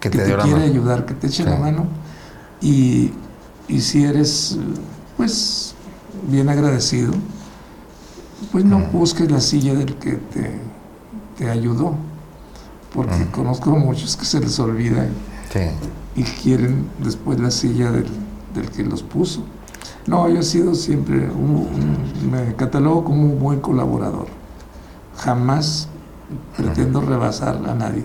[0.00, 1.86] que, te, quiere ayudar, que te eche la mano,
[2.60, 3.12] y,
[3.68, 4.58] y, si eres,
[5.16, 5.74] pues,
[6.28, 7.12] bien agradecido,
[8.50, 10.58] pues no busques la silla del que te,
[11.36, 11.96] te ayudó
[12.94, 15.08] porque conozco a muchos que se les olvida
[16.14, 18.06] y quieren después la silla del,
[18.74, 19.42] que los puso.
[20.06, 21.28] No, yo he sido siempre,
[22.30, 24.26] me catalogo como un buen colaborador.
[25.16, 25.88] Jamás
[26.56, 28.04] pretendo rebasar a nadie.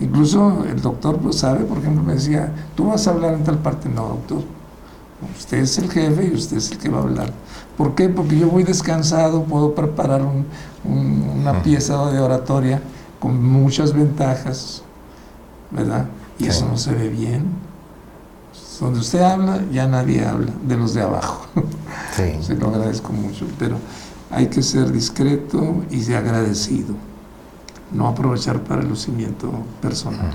[0.00, 3.58] Incluso el doctor pues, sabe, por ejemplo, me decía, tú vas a hablar en tal
[3.58, 3.88] parte.
[3.88, 4.42] No, doctor,
[5.38, 7.32] usted es el jefe y usted es el que va a hablar.
[7.76, 8.08] ¿Por qué?
[8.08, 10.22] Porque yo voy descansado, puedo preparar
[10.84, 12.80] una pieza de oratoria
[13.20, 14.82] con muchas ventajas,
[15.70, 16.06] ¿verdad?
[16.38, 17.44] Y eso no se ve bien.
[18.80, 21.46] Donde usted habla, ya nadie habla, de los de abajo.
[22.16, 22.32] Sí.
[22.42, 23.76] se lo agradezco mucho, pero
[24.30, 26.94] hay que ser discreto y de agradecido,
[27.92, 30.32] no aprovechar para el lucimiento personal.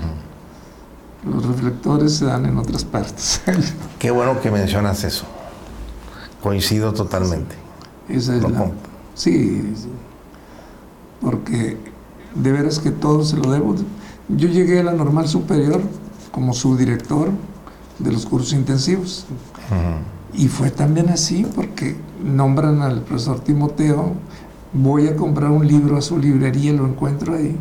[1.24, 3.42] Los reflectores se dan en otras partes.
[3.98, 5.24] Qué bueno que mencionas eso.
[6.42, 7.56] Coincido totalmente.
[8.08, 8.70] Esa es la,
[9.14, 9.74] sí,
[11.20, 11.76] porque
[12.42, 13.74] de veras que todo se lo debo.
[14.28, 15.80] Yo llegué a la normal superior
[16.30, 17.30] como subdirector
[17.98, 19.26] de los cursos intensivos.
[20.34, 24.12] Y fue también así porque nombran al profesor Timoteo,
[24.72, 27.56] voy a comprar un libro a su librería, lo encuentro ahí,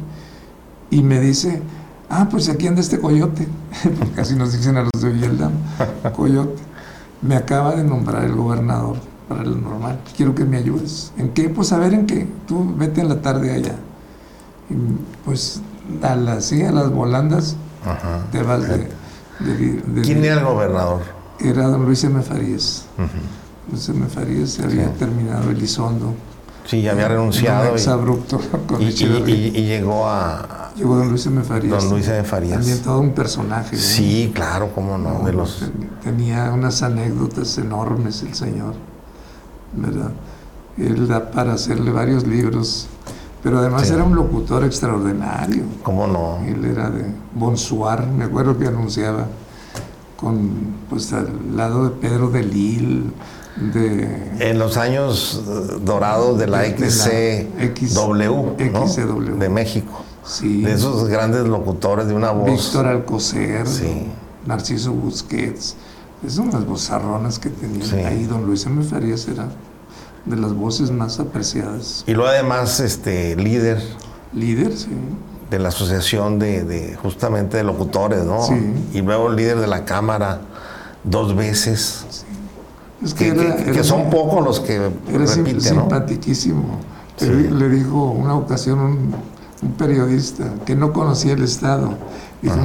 [0.90, 1.62] y me dice,
[2.10, 3.48] ah, pues aquí anda este coyote,
[4.00, 5.52] porque así nos dicen a los de Villalda,
[6.16, 6.62] coyote,
[7.22, 8.98] me acaba de nombrar el gobernador
[9.30, 11.14] para el normal, quiero que me ayudes.
[11.18, 11.48] ¿En qué?
[11.50, 13.76] Pues a ver en qué, tú vete en la tarde allá
[15.23, 15.62] pues
[16.01, 17.56] a las, sí, a las volandas
[18.32, 18.89] te vas de,
[20.01, 21.01] ¿Quién era el gobernador?
[21.39, 22.21] Era don Luis M.
[22.21, 22.86] Farías.
[23.69, 24.08] Luis M.
[24.08, 26.13] Farías se había terminado Elizondo.
[26.65, 27.73] Sí, ya había renunciado.
[27.73, 30.71] Un abrupto con y, y, y, llegó a...
[30.75, 31.43] Llegó don Luis M.
[31.43, 31.84] Farías.
[31.84, 32.23] Don Luis M.
[32.23, 32.58] Farías.
[32.58, 33.78] También todo un personaje.
[33.78, 35.23] Sí, claro, cómo no.
[35.25, 35.69] de los...
[36.04, 38.73] Tenía unas anécdotas enormes el señor,
[39.73, 40.12] ¿verdad?
[40.78, 42.88] Él da para hacerle varios libros
[43.46, 45.66] pero además era un locutor extraordinario.
[45.84, 46.40] ¿Cómo no?
[46.48, 47.06] Él era de
[47.36, 49.28] Bonsoir, me acuerdo que anunciaba
[50.18, 50.50] con,
[50.90, 53.04] pues al lado de Pedro de Lille,
[53.72, 54.32] de...
[54.40, 55.44] En los años
[55.84, 59.38] dorados de la XCW, XCW.
[59.38, 59.94] de México.
[60.26, 60.64] Sí.
[60.64, 62.50] De esos grandes locutores de una voz.
[62.50, 64.08] Víctor Alcocer, sí.
[64.48, 65.76] Narciso Busquets.
[66.26, 68.24] Esas unas vozarronas que tenía ahí.
[68.24, 68.84] Don Luis M.
[68.84, 69.50] Farías era
[70.26, 72.04] de las voces más apreciadas.
[72.08, 73.82] Y luego además este líder.
[74.34, 74.90] Líder, sí.
[75.50, 78.42] De la asociación de, justamente de locutores, ¿no?
[78.42, 78.56] Sí.
[78.94, 80.42] Y luego líder de la cámara
[81.04, 82.06] dos veces.
[82.10, 82.26] Sí.
[83.04, 84.90] Es que, son pocos los que era
[85.26, 86.80] repiten, simpaticísimo.
[87.20, 89.16] Le, dijo una ocasión un,
[89.78, 91.94] periodista que no conocía el Estado.
[92.42, 92.56] Dijo,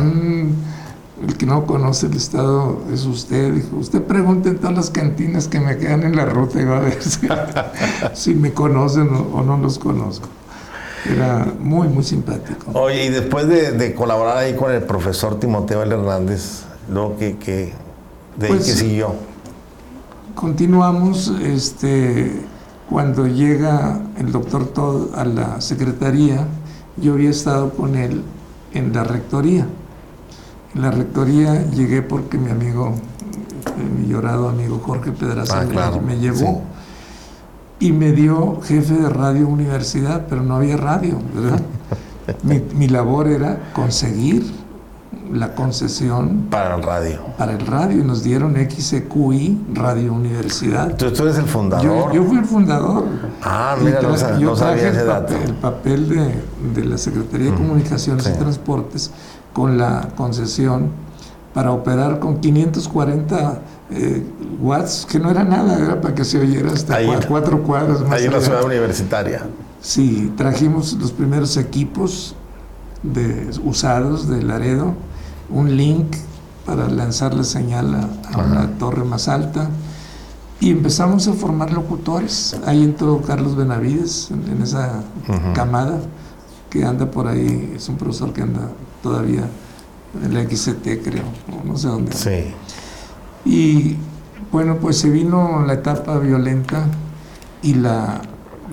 [1.26, 3.52] el que no conoce el estado es usted.
[3.52, 6.78] Dijo, usted pregunte en todas las cantinas que me quedan en la ruta y va
[6.78, 6.98] a ver
[8.14, 10.28] si, me conocen o, no los conozco.
[11.10, 12.72] Era muy, muy simpático.
[12.78, 15.94] Oye, y después de, colaborar ahí con el profesor Timoteo L.
[15.94, 17.72] Hernández, luego que, que
[18.36, 19.14] de ahí pues, que siguió.
[20.34, 22.32] Continuamos, este,
[22.88, 26.46] cuando llega el doctor Todd a la secretaría,
[26.96, 28.22] yo había estado con él
[28.72, 29.66] en la rectoría
[30.74, 32.94] la rectoría llegué porque mi amigo,
[33.98, 36.62] mi llorado amigo Jorge Pedraza ah, me, llevó
[37.80, 41.60] y me dio jefe de radio universidad, pero no había radio, ¿verdad?
[42.74, 44.44] mi, labor era conseguir
[45.32, 47.20] la concesión para el radio.
[47.36, 50.96] Para el radio y nos dieron XQI Radio Universidad.
[50.96, 52.12] ¿Tú, tú eres el fundador?
[52.12, 53.04] Yo, fui el fundador.
[53.42, 55.34] Ah, mira, no, sabía ese dato.
[55.36, 56.34] el papel de,
[56.74, 59.10] de, la Secretaría de Comunicaciones y Transportes
[59.52, 60.90] con la concesión
[61.54, 63.60] para operar con 540
[63.90, 64.24] eh,
[64.60, 68.12] watts, que no era nada, era para que se oyera hasta cuatro, cuadras más.
[68.12, 69.46] Ahí en la ciudad universitaria.
[69.80, 72.34] Sí, trajimos los primeros equipos
[73.02, 74.94] de, usados de Laredo,
[75.48, 76.16] un link
[76.64, 79.68] para lanzar la señal a, una torre más alta
[80.60, 82.56] y empezamos a formar locutores.
[82.66, 85.02] Ahí entró Carlos Benavides en, esa
[85.54, 85.98] camada
[86.68, 88.70] que anda por ahí, es un profesor que anda
[89.02, 89.48] todavía,
[90.22, 91.24] en la XCT creo,
[91.64, 92.12] no sé dónde.
[92.12, 92.54] Sí.
[93.44, 93.96] Y
[94.52, 96.86] bueno, pues se vino la etapa violenta
[97.62, 98.20] y la,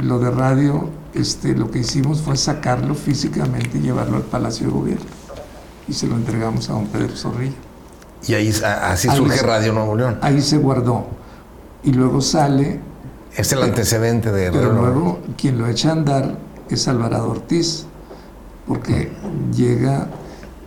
[0.01, 4.73] lo de radio, este, lo que hicimos fue sacarlo físicamente y llevarlo al Palacio de
[4.73, 5.05] Gobierno.
[5.87, 7.55] Y se lo entregamos a don Pedro Zorrilla.
[8.27, 10.17] Y ahí así surge Radio Nuevo León.
[10.21, 11.07] Ahí se guardó.
[11.83, 12.81] Y luego sale.
[13.35, 16.37] Es el antecedente de Pero luego quien lo echa a andar
[16.69, 17.85] es Alvarado Ortiz,
[18.67, 19.12] porque
[19.56, 20.08] llega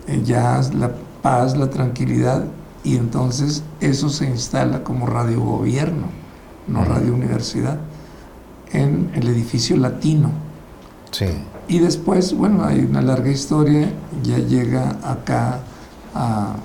[0.07, 2.45] eh, ya la paz, la tranquilidad,
[2.83, 6.07] y entonces eso se instala como radio gobierno,
[6.67, 7.77] no radio universidad,
[8.71, 10.31] en el edificio latino.
[11.11, 11.27] Sí.
[11.67, 13.91] Y después, bueno, hay una larga historia,
[14.23, 15.59] ya llega acá
[16.15, 16.55] a,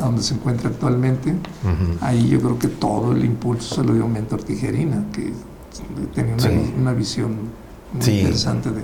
[0.00, 1.34] donde se encuentra actualmente.
[2.00, 5.32] Ahí yo creo que todo el impulso se lo dio Mentor Tijerina, que
[6.14, 6.36] tenía
[6.78, 7.36] una, visión
[7.92, 8.82] muy interesante de,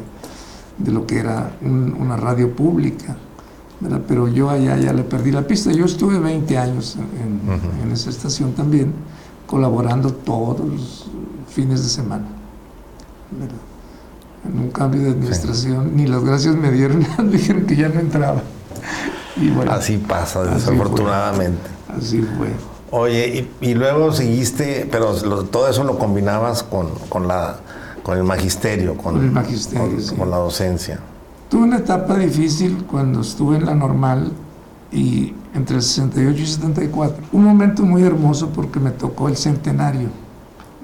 [0.87, 3.17] lo que era una radio pública.
[4.07, 5.73] Pero yo allá ya le perdí la pista.
[5.73, 8.93] Yo estuve 20 años en, esa estación también,
[9.47, 11.11] colaborando todos los
[11.49, 12.27] fines de semana.
[14.45, 18.43] En un cambio de administración, ni las gracias me dieron, dijeron que ya no entraba.
[19.37, 21.63] Y así pasa, desafortunadamente.
[21.89, 22.49] Así fue.
[22.93, 25.15] Oye, y, luego seguiste, pero
[25.45, 27.61] todo eso lo combinabas con, con, la,
[28.03, 31.01] con el magisterio, con, el magisterio, con la docencia.
[31.49, 34.33] Tuve una etapa difícil cuando estuve en la normal
[34.93, 37.25] y entre el 68 y 74.
[37.33, 40.09] Un momento muy hermoso porque me tocó el centenario,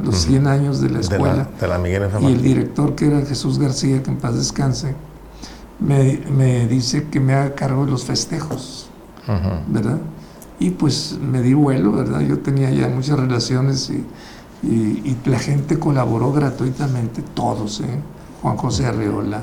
[0.03, 1.49] los 100 años de la escuela.
[1.61, 4.95] De la, Miguel Y el director, que era Jesús García, que en paz descanse,
[5.79, 8.89] me, me dice que me haga cargo de los festejos,
[9.69, 9.99] ¿verdad?
[10.59, 12.21] Y pues me di vuelo, ¿verdad?
[12.21, 14.05] Yo tenía ya muchas relaciones y,
[14.63, 18.01] y, la gente colaboró gratuitamente, todos, ¿eh?
[18.43, 19.43] Juan José Arreola,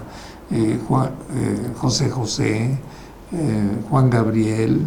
[0.52, 2.78] eh, Juan, eh, José José,
[3.32, 4.82] eh, Juan Gabriel,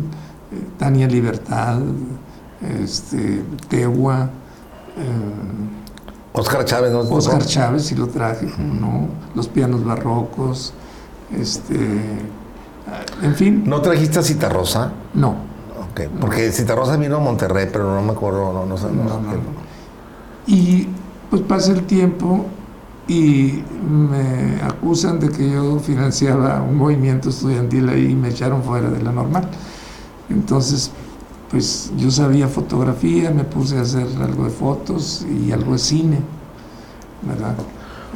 [0.79, 1.81] Tania Libertad,
[2.83, 4.31] este, Tegua.
[6.33, 7.01] Oscar Chávez, ¿no?
[7.01, 9.09] Oscar Chávez, sí lo traje, ¿no?
[9.35, 10.73] Los pianos barrocos,
[11.35, 11.77] este,
[13.23, 13.65] en fin.
[13.67, 14.93] ¿No trajiste a Citarrosa?
[15.15, 15.35] No.
[15.91, 18.87] Ok, porque Citarrosa vino a Monterrey, pero no me acuerdo, no, no sé.
[18.87, 19.21] No,
[20.47, 20.87] y
[21.31, 22.47] pues pasa el tiempo
[23.09, 28.91] y me acusan de que yo financiaba un movimiento estudiantil ahí y me echaron fuera
[28.91, 29.49] de la normal.
[30.29, 30.91] Entonces,
[31.51, 36.19] pues yo sabía fotografía, me puse a hacer algo de fotos y algo de cine,
[37.23, 37.55] ¿verdad?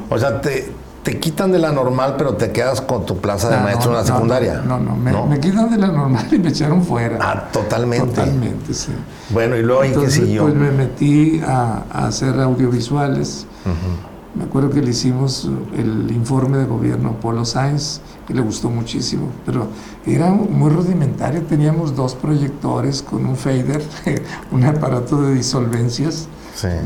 [0.09, 3.57] O sea, te, te quitan de la normal, pero te quedas con tu plaza de
[3.59, 4.63] maestro en la secundaria.
[4.67, 7.19] No, no, me, quitan de la normal y me echaron fuera.
[7.21, 8.09] Ah, totalmente.
[8.09, 8.93] Totalmente, sí.
[9.31, 10.43] Bueno, y luego, ¿y qué siguió?
[10.43, 13.47] Pues me metí a, hacer audiovisuales.
[14.35, 18.71] Me acuerdo que le hicimos el informe de gobierno a Polo Sainz, que le gustó
[18.71, 19.67] muchísimo, pero
[20.07, 21.43] era muy rudimentario.
[21.43, 23.83] Teníamos dos proyectores con un fader,
[24.53, 26.29] un aparato de disolvencias,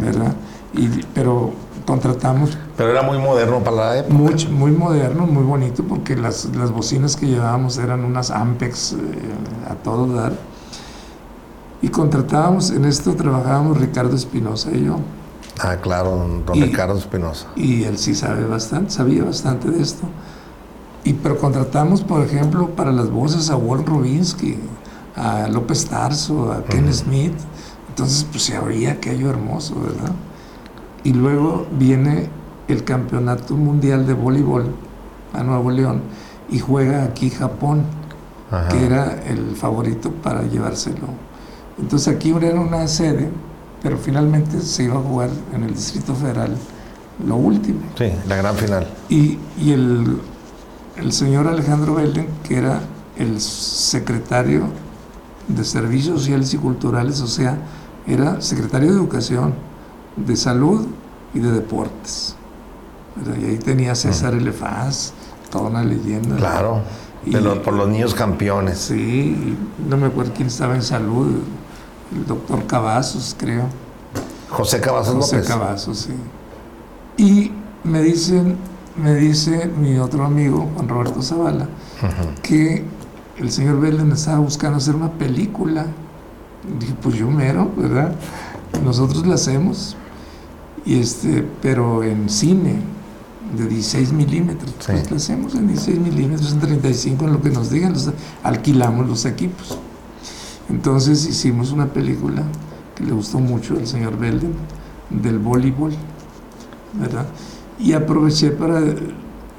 [0.01, 0.35] ¿verdad?
[0.73, 1.53] Y, pero
[1.87, 2.57] contratamos.
[2.77, 4.15] Pero era muy moderno para la época.
[4.15, 8.97] Muy, muy moderno, muy bonito, porque las, las bocinas que llevábamos eran unas Ampex eh,
[9.71, 10.33] a todo dar.
[11.83, 14.99] Y contratábamos, en esto trabajábamos Ricardo Espinosa y yo.
[15.61, 17.47] Ah, claro, don Ricardo Espinosa.
[17.57, 20.07] Y él sí sabe bastante, sabía bastante de esto.
[21.05, 24.59] Y pero contratamos, por ejemplo, para las voces a Walt Rubinsky,
[25.15, 27.35] a López Tarso, a Ken Smith.
[27.91, 30.13] Entonces, pues se oía aquello hermoso, ¿verdad?
[31.05, 32.29] Y luego viene
[32.67, 34.67] el Campeonato Mundial de Voleibol
[35.33, 36.01] a Nuevo León
[36.51, 37.85] y juega aquí Japón,
[38.71, 41.09] que era el favorito para llevárselo.
[41.79, 43.29] Entonces aquí era una sede
[43.85, 46.57] pero finalmente se iba a jugar en el Distrito Federal
[47.25, 47.81] lo último.
[47.99, 48.89] Sí, la gran final.
[49.11, 50.21] Y, y el,
[50.97, 52.81] el, señor Alejandro Belden, que era
[53.19, 54.69] el secretario
[55.49, 57.59] de Servicios Sociales y Culturales, o sea,
[58.07, 59.53] era secretario de Educación,
[60.17, 60.87] de Salud
[61.33, 62.37] y de Deportes.
[63.41, 64.35] Y ahí tenía César.
[64.35, 65.13] Elefaz,
[65.51, 66.37] toda una leyenda.
[66.37, 66.83] Claro,
[67.65, 68.79] por los niños campeones.
[68.79, 69.57] Sí,
[69.89, 71.29] no me acuerdo quién estaba en salud,
[72.15, 73.67] el doctor Cavazos, creo.
[74.51, 76.15] José Cavazos José Cavazos, sí.
[77.17, 77.53] Y
[77.85, 78.57] me dicen,
[78.97, 81.69] me dice mi otro amigo, Juan Roberto Zavala,
[82.43, 82.85] que
[83.39, 85.87] el señor Belén estaba buscando hacer una película.
[86.79, 88.15] dije, pues yo mero, ¿verdad?
[88.85, 89.97] Nosotros la hacemos,
[90.87, 92.77] y este, pero en cine,
[93.57, 94.75] de 16 milímetros.
[94.85, 97.95] Pues la hacemos en 16 milímetros, en 35, en lo que nos digan,
[98.43, 99.79] alquilamos los equipos.
[100.69, 102.43] Entonces hicimos una película
[102.95, 104.55] que le gustó mucho al señor Belden,
[105.11, 105.93] del voleibol,
[106.95, 107.27] ¿verdad?
[107.79, 108.81] Y aproveché para,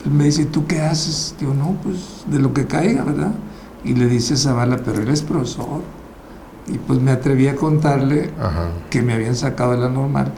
[0.03, 1.35] me dice, ¿tú qué haces?
[1.39, 3.31] Digo, no, pues de lo que caiga, ¿verdad?
[3.85, 5.81] y le dice Zavala, pero él es profesor.
[6.67, 8.31] Y pues me atreví a contarle
[8.89, 10.31] que me habían sacado de la normal.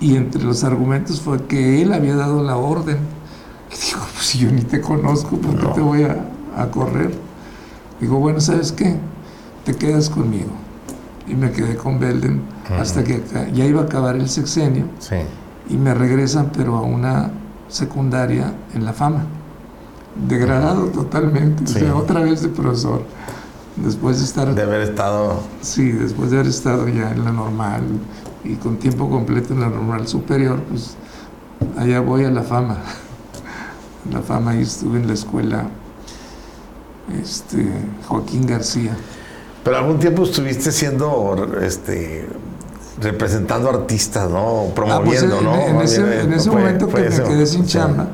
[0.00, 2.98] Y entre los argumentos fue que él había dado la orden.
[3.70, 7.12] Y digo, pues si yo ni te conozco, ¿por qué te voy a, correr?
[8.00, 8.96] Digo, bueno, ¿sabes qué?
[9.64, 10.50] Te quedas conmigo.
[11.26, 12.42] Y me quedé con Belden
[12.78, 13.22] hasta que
[13.52, 14.86] ya iba a acabar el sexenio.
[15.68, 17.30] Y me regresan, pero a una
[17.68, 19.26] secundaria en La Fama.
[20.28, 23.02] Degradado totalmente, o sea, otra vez de profesor.
[23.76, 24.54] Después de estar...
[24.54, 25.40] De haber estado...
[25.60, 27.82] Sí, después de haber estado ya en la normal
[28.48, 30.96] y con tiempo completo en la normal superior, pues
[31.76, 32.78] allá voy a La Fama.
[34.12, 35.68] La Fama y estuve en la escuela
[37.20, 37.66] este,
[38.06, 38.96] Joaquín García.
[39.64, 42.28] Pero algún tiempo estuviste siendo este,
[43.00, 44.68] representando artistas, ¿no?
[44.74, 46.24] Promoviendo, ah, pues en, ¿no?
[46.24, 48.08] En ese, momento que me quedé sin chamba,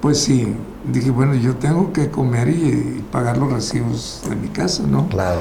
[0.00, 0.54] pues sí,
[0.92, 5.08] dije, bueno, yo tengo que comer y, pagar los recibos de mi casa, ¿no?
[5.08, 5.40] Claro.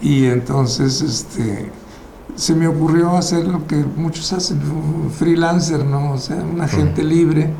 [0.00, 1.70] Y entonces, este,
[2.34, 4.60] se me ocurrió hacer lo que muchos hacen,
[5.18, 6.12] freelancer, ¿no?
[6.12, 7.50] O sea, un agente libre.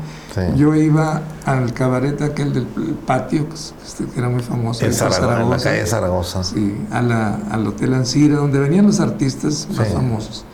[0.55, 2.65] Yo iba al cabaret aquel del
[3.05, 3.45] patio,
[3.85, 4.83] este, que era muy famoso.
[4.83, 6.43] En, Zaragoza, en la calle Zaragoza.
[6.43, 10.45] Sí, al Hotel Ancira, donde venían los artistas más famosos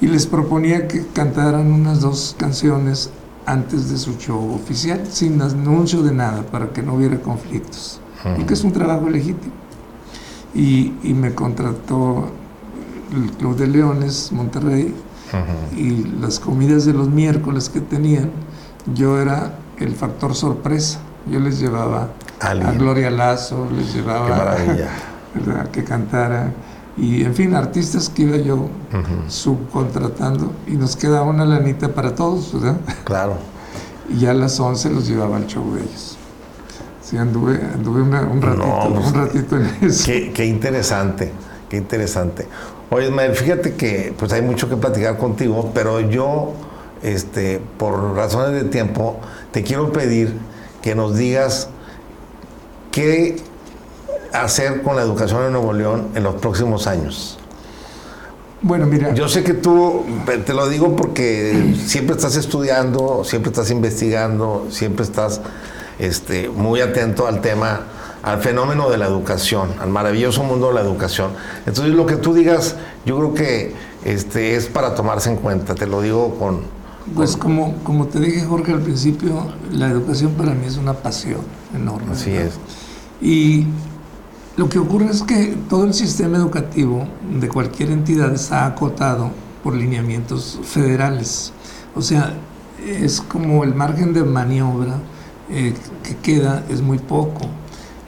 [0.00, 3.10] y les proponía que cantaran unas dos canciones
[3.46, 8.54] antes de su show oficial, sin anuncio de nada, para que no hubiera conflictos, porque
[8.54, 9.54] es un trabajo legítimo.
[10.54, 12.30] Y, me contrató
[13.12, 14.94] el Club de Leones, Monterrey,
[15.76, 18.30] y las comidas de los miércoles que tenían,
[18.94, 21.00] yo era el factor sorpresa.
[21.30, 22.08] Yo les llevaba
[22.40, 26.52] a Gloria Lazo, les llevaba a que cantara
[27.00, 28.68] y en fin, artistas que iba yo
[29.28, 32.76] subcontratando y nos quedaba una lanita para todos, ¿verdad?
[33.04, 33.36] Claro.
[34.10, 36.16] Y ya a las 11 los llevaba al show de ellos.
[37.02, 40.04] Sí, anduve, anduve un, ratito, pues, un ratito en eso.
[40.06, 41.30] Qué, interesante,
[41.68, 42.48] qué interesante.
[42.90, 46.52] Oye, fíjate que pues hay mucho que platicar contigo, pero yo,
[47.02, 49.20] este, por razones de tiempo,
[49.52, 50.34] te quiero pedir
[50.82, 51.68] que nos digas
[52.90, 53.36] qué
[54.32, 57.38] hacer con la educación en Nuevo León en los próximos años?
[58.60, 59.14] Bueno, mira.
[59.14, 60.04] Yo sé que tú,
[60.44, 65.40] te lo digo porque siempre estás estudiando, siempre estás investigando, siempre estás
[65.98, 67.82] este, muy atento al tema,
[68.28, 71.30] al fenómeno de la educación, al maravilloso mundo de la educación.
[71.64, 72.76] Entonces, lo que tú digas,
[73.06, 73.74] yo creo que
[74.04, 76.60] este, es para tomarse en cuenta, te lo digo con.
[77.14, 81.40] Pues, como, como te dije, Jorge, al principio, la educación para mí es una pasión
[81.74, 82.12] enorme.
[82.12, 82.58] Así es.
[83.22, 83.66] Y
[84.58, 87.08] lo que ocurre es que todo el sistema educativo
[87.40, 89.30] de cualquier entidad está acotado
[89.64, 91.54] por lineamientos federales.
[91.96, 92.34] O sea,
[92.86, 94.98] es como el margen de maniobra
[95.48, 95.72] eh,
[96.02, 97.48] que queda es muy poco.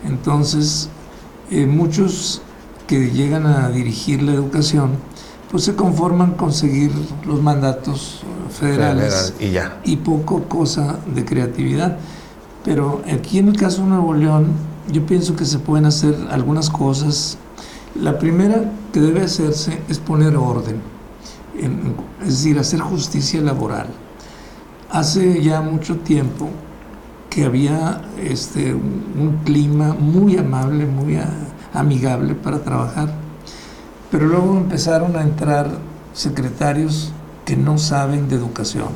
[0.07, 0.89] Entonces,
[1.51, 2.43] eh, muchos
[2.87, 4.93] que llegan a dirigir la educación,
[5.51, 6.93] pues se conforman con seguir
[7.27, 9.81] los mandatos federales y, ya.
[9.85, 11.99] y poco cosa de creatividad.
[12.65, 14.49] Pero aquí en el caso de Nuevo León,
[14.93, 17.39] yo pienso que se pueden hacer algunas cosas.
[18.01, 20.81] La primera que debe hacerse es poner orden,
[22.23, 23.89] es decir, hacer justicia laboral.
[24.91, 26.49] Hace ya mucho tiempo
[27.31, 31.18] que había este, un clima muy amable, muy
[31.72, 33.14] amigable para trabajar,
[34.11, 35.70] pero luego empezaron a entrar
[36.12, 37.12] secretarios
[37.45, 38.89] que no saben de educación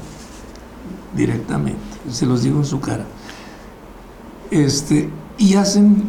[1.16, 1.78] directamente,
[2.10, 3.04] se los digo en su cara.
[4.50, 5.08] Este,
[5.38, 6.04] y hacen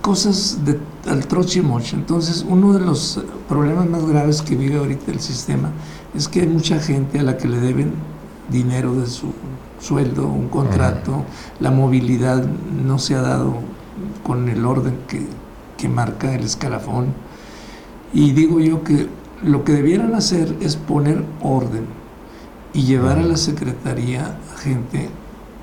[0.00, 0.78] cosas de,
[1.10, 1.62] al troche
[1.92, 5.70] Entonces, uno de los problemas más graves que vive ahorita el sistema
[6.14, 7.92] es que hay mucha gente a la que le deben
[8.48, 9.32] dinero de su
[9.80, 11.24] sueldo, un contrato,
[11.60, 13.54] la movilidad no se ha dado
[14.22, 15.26] con el orden que,
[15.76, 17.06] que marca el escalafón.
[18.12, 19.08] Y digo yo que
[19.42, 21.86] lo que debieran hacer es poner orden
[22.72, 25.08] y llevar a la Secretaría a gente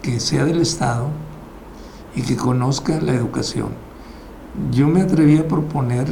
[0.01, 1.09] que sea del Estado,
[2.16, 3.70] y que conozca la educación.
[4.72, 6.07] Yo me atreví a proponer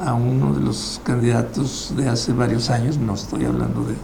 [0.00, 3.94] a uno de los candidatos de hace varios años, no estoy hablando de,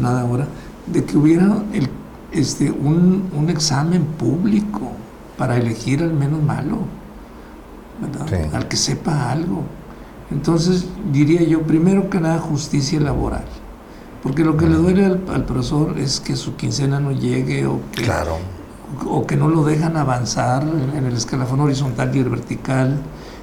[0.00, 0.46] nada ahora,
[0.92, 1.88] de que hubiera el,
[2.32, 4.92] este, un, un, examen público
[5.36, 6.78] para elegir al menos malo,
[8.52, 9.62] al que sepa algo.
[10.30, 13.44] Entonces diría yo, primero que nada, justicia laboral.
[14.22, 17.80] Porque lo que le duele al, al, profesor es que su quincena no llegue o
[17.92, 18.38] que claro
[19.06, 22.96] o que no lo dejan avanzar en el escalafón horizontal y el vertical.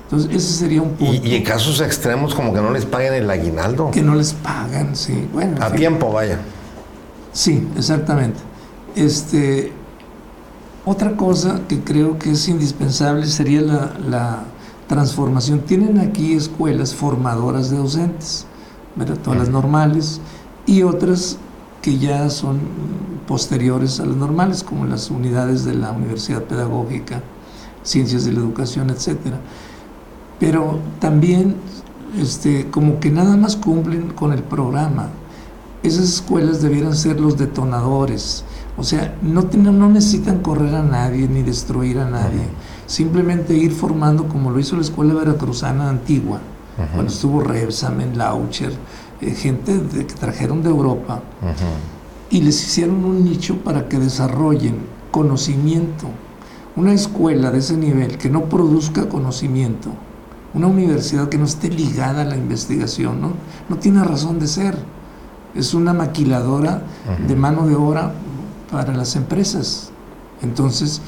[0.03, 1.27] Entonces, ese sería un punto.
[1.27, 3.91] Y, en casos extremos, como que no les paguen el aguinaldo.
[3.91, 5.27] Que no les pagan, sí.
[5.33, 6.39] Bueno, a tiempo, vaya.
[7.35, 8.39] Sí, exactamente.
[8.95, 9.73] Este,
[10.85, 14.43] Otra cosa que creo que es indispensable sería la,
[14.87, 15.61] transformación.
[15.61, 18.45] Tienen aquí escuelas formadoras de docentes,
[19.23, 20.21] todas las normales,
[20.67, 21.39] y otras
[21.81, 22.59] que ya son
[23.27, 27.23] posteriores a las normales, como las unidades de la Universidad Pedagógica,
[27.81, 29.17] Ciencias de la Educación, etc.
[30.39, 31.55] Pero también
[32.19, 35.09] este, como que nada más cumplen con el programa.
[35.85, 38.43] Esas escuelas debieran ser los detonadores,
[38.75, 42.41] o sea, no, no necesitan correr a nadie ni destruir a nadie,
[42.87, 46.39] simplemente ir formando como lo hizo la Escuela Veracruzana Antigua,
[46.75, 48.73] cuando estuvo Rebsamen, Laucher,
[49.21, 51.21] eh, gente de, que trajeron de Europa,
[52.31, 54.77] y les hicieron un nicho para que desarrollen
[55.11, 56.07] conocimiento.
[56.75, 59.91] Una escuela de ese nivel que no produzca conocimiento,
[60.55, 63.33] una universidad que no esté ligada a la investigación, no,
[63.69, 64.75] no tiene razón de ser.
[65.55, 66.83] Es una maquiladora
[67.27, 68.11] de mano de obra
[68.71, 69.89] para las empresas.
[70.41, 71.01] Entonces,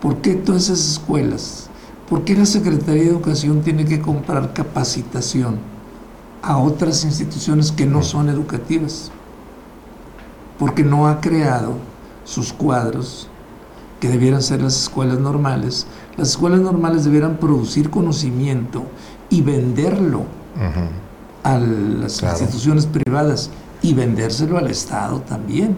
[0.00, 1.68] ¿por qué todas esas escuelas?
[2.08, 5.58] ¿Por qué la Secretaría de Educación tiene que comprar capacitación
[6.42, 9.10] a otras instituciones que no son educativas?
[10.58, 11.74] Porque no ha creado
[12.24, 13.28] sus cuadros,
[14.00, 15.86] que debieran ser las escuelas normales.
[16.16, 18.82] Las escuelas normales debieran producir conocimiento
[19.30, 20.24] y venderlo
[21.44, 23.50] a las instituciones privadas
[23.82, 25.76] y vendérselo al Estado también.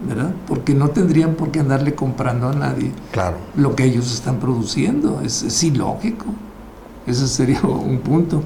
[0.00, 0.32] ¿verdad?
[0.46, 3.38] Porque no tendrían por qué andarle comprando a nadie claro.
[3.56, 5.20] lo que ellos están produciendo.
[5.22, 6.26] Es, ilógico.
[7.06, 8.42] Ese sería un punto.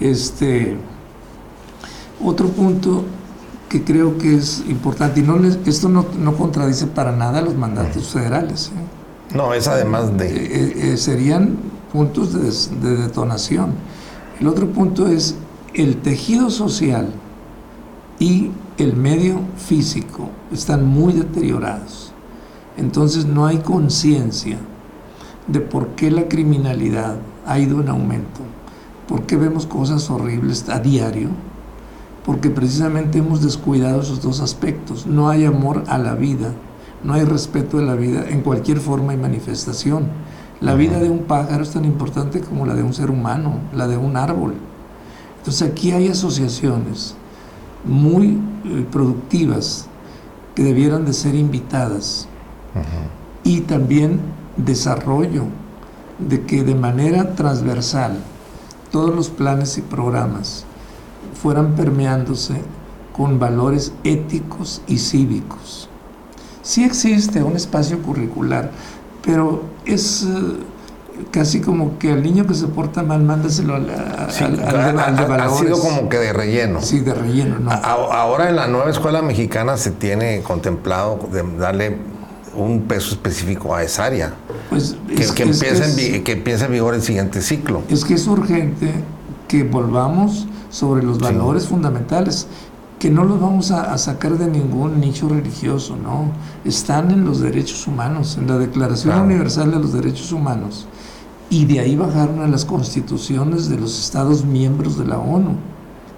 [0.00, 0.76] Este,
[2.22, 3.04] otro punto
[3.68, 8.68] que creo que es importante, y no esto no, contradice para nada los mandatos federales.
[8.68, 9.36] ¿eh?
[9.36, 10.28] No, es además de...
[10.28, 11.56] Eh, eh, serían
[11.92, 13.72] puntos de, de detonación.
[14.40, 15.34] El otro punto es
[15.74, 17.08] el tejido social
[18.18, 22.12] y el medio físico están muy deteriorados.
[22.76, 24.58] Entonces no hay conciencia
[25.46, 28.40] de por qué la criminalidad ha ido en aumento,
[29.08, 31.28] por qué vemos cosas horribles a diario,
[32.24, 35.06] porque precisamente hemos descuidado esos dos aspectos.
[35.06, 36.52] No hay amor a la vida,
[37.02, 40.06] no hay respeto de la vida en cualquier forma y manifestación.
[40.60, 43.86] La vida de un pájaro es tan importante como la de un ser humano, la
[43.86, 44.54] de un árbol.
[45.38, 47.14] Entonces aquí hay asociaciones
[47.84, 49.86] muy eh, productivas
[50.54, 52.28] que debieran de ser invitadas.
[53.44, 54.20] Y también
[54.56, 55.44] desarrollo
[56.18, 58.18] de que de manera transversal
[58.90, 60.64] todos los planes y programas
[61.40, 62.54] fueran permeándose
[63.12, 65.88] con valores éticos y cívicos.
[66.62, 68.70] Sí existe un espacio curricular,
[69.24, 70.26] pero es...
[71.30, 75.78] Casi como que al niño que se porta mal, mándaselo al, al, de, Ha sido
[75.78, 76.80] como que de relleno.
[76.82, 77.70] Sí, de relleno, ¿no?
[77.70, 81.98] ahora en la nueva escuela mexicana se tiene contemplado de darle
[82.56, 84.34] un peso específico a esa área.
[84.70, 84.96] Pues
[85.34, 87.82] que, empiece en, que empiece en vigor el siguiente ciclo.
[87.88, 88.92] Es que es urgente
[89.48, 92.48] que volvamos sobre los valores fundamentales
[93.04, 96.32] que no los vamos a, sacar de ningún nicho religioso, no.
[96.64, 100.86] Están en los derechos humanos, en la Declaración Universal de los Derechos Humanos
[101.50, 105.54] y de ahí bajaron a las constituciones de los estados miembros de la ONU.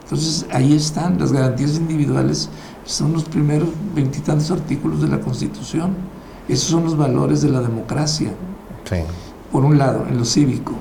[0.04, 2.50] Entonces ahí están, las garantías individuales
[2.84, 5.90] son los primeros veintitantos artículos de la Constitución.
[6.48, 8.32] Esos son los valores de la democracia.
[9.50, 10.74] Por un lado, en lo cívico.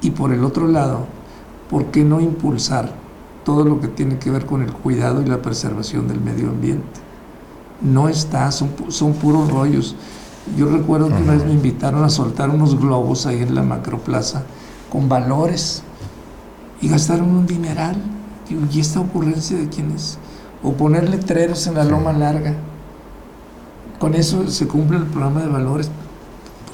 [0.00, 1.04] y por el otro lado,
[1.68, 3.01] ¿por qué no impulsar
[3.44, 7.00] todo lo que tiene que ver con el cuidado y la preservación del medio ambiente?
[7.80, 9.96] No está, son, son puros rollos.
[10.56, 14.44] Yo recuerdo que una vez me invitaron a soltar unos globos ahí en la macroplaza
[14.90, 15.82] con valores
[16.80, 17.96] y gastaron un dineral.
[18.48, 20.18] Digo, ¿y esta ocurrencia de quién es?
[20.62, 22.54] O poner letreros en la loma larga.
[23.98, 25.90] Con eso se cumple el programa de valores.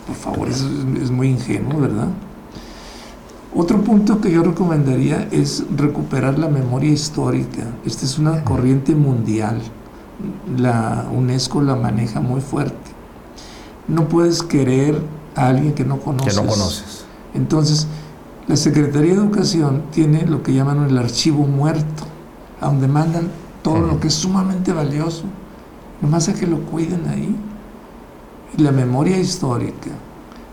[0.06, 0.66] por favor, eso
[1.00, 2.08] es muy ingenuo, ¿verdad?
[3.54, 7.64] Otro punto que yo recomendaría es recuperar la memoria histórica.
[7.84, 9.60] Esta es una corriente mundial.
[10.56, 12.98] La UNESCO la maneja muy fuerte
[13.88, 15.02] no puedes querer
[15.34, 16.34] a alguien que no conoces.
[16.34, 17.04] Que no conoces.
[17.34, 17.86] Entonces,
[18.46, 22.04] la Secretaría de Educación tiene lo que llaman el archivo muerto,
[22.60, 23.30] a donde mandan
[23.62, 25.24] todo lo que es sumamente valioso,
[26.00, 27.34] nomás a que lo cuiden ahí.
[28.56, 29.90] Y la memoria histórica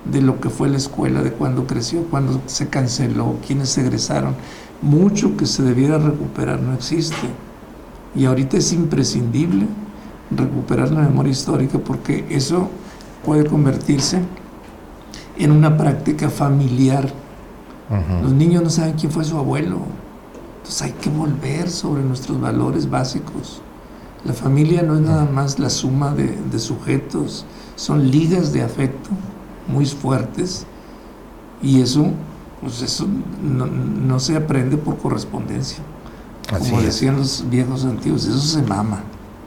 [0.06, 4.36] de lo que fue la escuela, de cuando creció, cuando se canceló, quienes egresaron,
[4.82, 7.28] mucho que se debiera recuperar no existe.
[8.16, 9.68] Y ahorita es imprescindible
[10.32, 12.70] recuperar la memoria histórica porque eso
[13.26, 14.22] puede convertirse
[15.38, 17.12] en una práctica familiar.
[18.22, 19.80] Los niños no saben quién fue su abuelo.
[20.58, 23.62] Entonces hay que volver sobre nuestros valores básicos.
[24.24, 27.46] La familia no es nada más la suma de, de sujetos,
[27.76, 29.12] son ligas de afecto
[29.68, 30.66] muy fuertes
[31.62, 32.08] y eso,
[32.62, 33.08] pues eso
[33.44, 35.80] no, no se aprende por correspondencia.
[36.54, 36.88] Así Como es.
[36.88, 39.02] decían los viejos antiguos, eso se mama.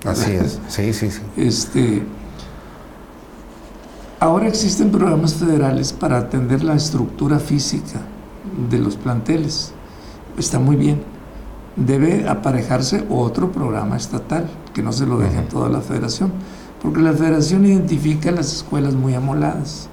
[0.05, 0.61] Así es.
[0.69, 1.21] Sí, sí, sí.
[1.37, 2.03] Este,
[4.21, 8.01] ahora existen programas federales para atender la estructura física
[8.71, 9.73] de los planteles.
[10.37, 11.03] Está muy bien.
[11.77, 15.49] Debe aparejarse otro programa estatal, que no se lo dejen Ujú.
[15.49, 16.33] toda la federación,
[16.83, 19.89] porque la federación identifica las escuelas muy amoladas,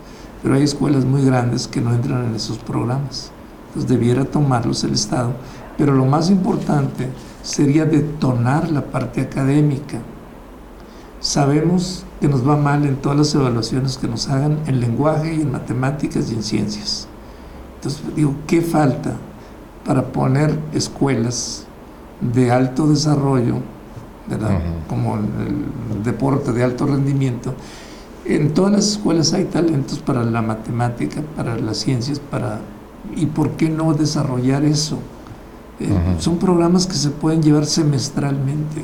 [0.45, 3.31] pero hay escuelas muy grandes que no entran en esos programas.
[3.69, 5.31] Entonces debiera tomarlos el Estado,
[5.75, 7.09] pero lo más importante
[7.41, 9.97] sería detonar la parte académica.
[11.19, 15.41] Sabemos que nos va mal en todas las evaluaciones que nos hagan en lenguaje y
[15.41, 17.07] en matemáticas y en ciencias.
[17.77, 19.13] Entonces digo, ¿qué falta
[19.83, 21.65] para poner escuelas
[22.21, 23.55] de alto desarrollo,
[24.29, 24.59] ¿verdad?
[24.87, 27.55] Como el deporte de alto rendimiento?
[28.25, 32.59] En todas las escuelas hay talentos para la matemática, para las ciencias, para
[33.15, 34.97] ¿y por qué no desarrollar eso?
[35.79, 36.21] Eh, Ujú.
[36.21, 38.81] Son programas que se pueden llevar semestralmente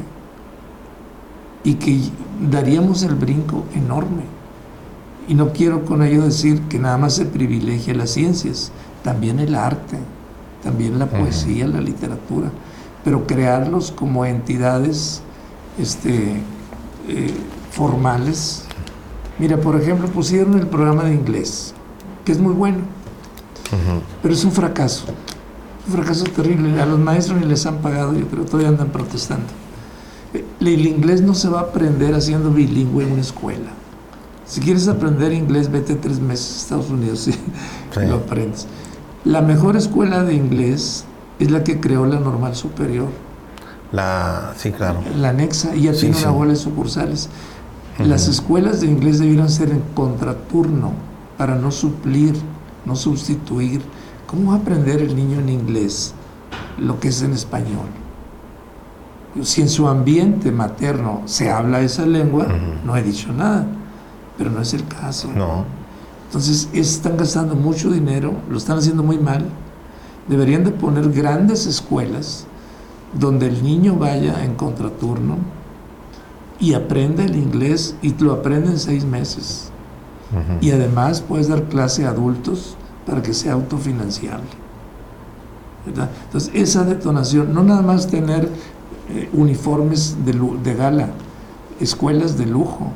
[1.64, 2.02] y que
[2.50, 4.24] daríamos el brinco enorme.
[5.28, 8.72] Y no quiero con ello decir que nada más se privilegia las ciencias,
[9.04, 9.98] también el arte,
[10.64, 12.52] también la poesía, la literatura,
[13.04, 15.22] pero crearlos como entidades
[15.80, 16.42] este,
[17.08, 17.34] eh,
[17.72, 18.66] formales.
[19.42, 21.74] Mira, por ejemplo, pusieron el programa de inglés,
[22.24, 22.78] que es muy bueno,
[24.22, 25.06] pero es un fracaso,
[25.88, 26.80] un fracaso terrible.
[26.80, 29.48] A los maestros ni les han pagado, yo creo, todavía andan protestando.
[30.34, 33.72] Eh, El inglés no se va a aprender haciendo bilingüe en una escuela.
[34.46, 37.40] Si quieres aprender inglés, vete tres meses a Estados Unidos y Sí.
[38.08, 38.68] lo aprendes.
[39.26, 41.06] La mejor escuela de inglés
[41.40, 43.08] es la que creó la normal superior,
[43.92, 45.00] La, sí, claro.
[45.18, 46.24] la anexa, y ya Sí, tiene sí.
[46.24, 47.30] una bola de sucursales.
[48.00, 50.94] Las escuelas de inglés debieran ser en contraturno
[51.38, 52.36] para no suplir,
[52.86, 53.82] no sustituir.
[54.28, 56.14] ¿Cómo va a aprender el niño en inglés
[56.80, 57.88] lo que es en español?
[59.44, 62.48] Si en su ambiente materno se habla esa lengua,
[62.86, 63.66] no he dicho nada,
[64.38, 65.30] pero no es el caso.
[65.34, 65.66] No.
[66.28, 69.46] Entonces están gastando mucho dinero, lo están haciendo muy mal.
[70.28, 72.46] Deberían de poner grandes escuelas
[73.14, 75.38] donde el niño vaya en contraturno
[76.62, 79.70] y aprenda el inglés y lo aprende en seis meses.
[80.62, 84.48] Y además puedes dar clase a adultos para que sea autofinanciable.
[85.86, 86.10] ¿verdad?
[86.26, 88.48] Entonces esa detonación, no nada más tener
[89.10, 91.10] eh, uniformes de gala,
[91.82, 92.92] escuelas de lujo,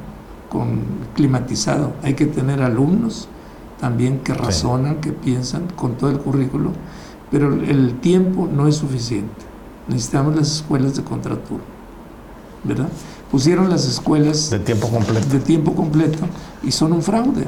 [0.49, 0.79] con
[1.15, 3.27] climatizado, hay que tener alumnos
[3.81, 6.71] también que razonan, que piensan con todo el currículo,
[7.31, 9.43] pero el tiempo no es suficiente.
[9.87, 11.65] Necesitamos las escuelas de contraturno,
[12.63, 12.87] ¿verdad?
[13.31, 15.27] Pusieron las escuelas De tiempo completo.
[15.29, 16.19] de tiempo completo
[16.63, 17.45] y son un fraude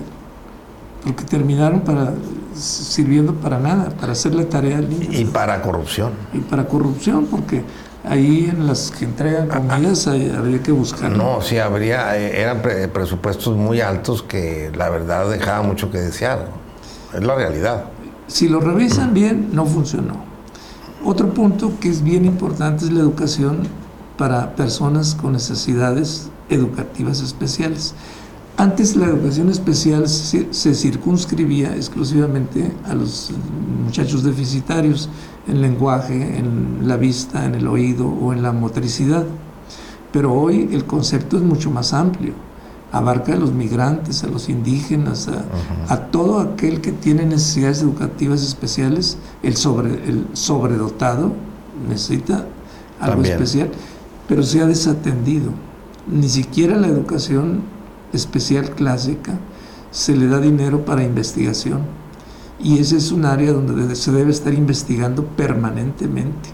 [1.04, 2.14] porque terminaron para
[2.56, 6.12] sirviendo para nada para hacer la tarea al niño Y para corrupción.
[6.34, 7.64] y para corrupción porque
[8.04, 12.62] ahí en las que entregan comidas ahí habría que buscar No, sí, habría, eh, eran
[12.62, 16.48] pre- presupuestos muy altos que la verdad dejaba mucho que desear.
[17.14, 17.86] Es la realidad.
[18.28, 20.16] si lo revisan bien no funcionó
[21.06, 23.60] otro punto que es bien importante es la educación
[24.18, 27.93] para personas con necesidades educativas especiales
[28.59, 33.30] Antes la educación especial se, se circunscribía exclusivamente a los
[33.86, 35.09] muchachos deficitarios
[35.47, 39.26] en lenguaje, en la vista, en el oído o en la motricidad.
[40.11, 42.34] Pero hoy el concepto es mucho más amplio.
[42.91, 48.41] Abarca a los migrantes, a los indígenas, a, a todo aquel que tiene necesidades educativas
[48.41, 49.20] especiales.
[49.43, 51.32] El, sobre, el sobredotado
[51.88, 52.47] necesita
[52.99, 53.36] algo También.
[53.36, 53.70] especial,
[54.28, 55.52] pero se ha desatendido.
[56.08, 57.62] Ni siquiera la educación
[58.14, 59.40] especial clásica
[59.92, 61.82] se le da dinero para investigación.
[62.60, 66.50] Y ese es un área donde se debe estar investigando permanentemente.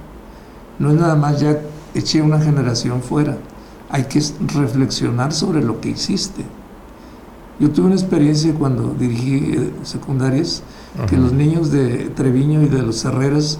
[0.80, 1.60] No es nada más ya
[1.94, 3.38] eché una generación fuera.
[3.90, 4.22] Hay que
[4.54, 6.44] reflexionar sobre lo que hiciste.
[7.60, 10.64] Yo tuve una experiencia cuando dirigí eh, secundarias
[11.08, 13.60] que los niños de Treviño y de los Herreras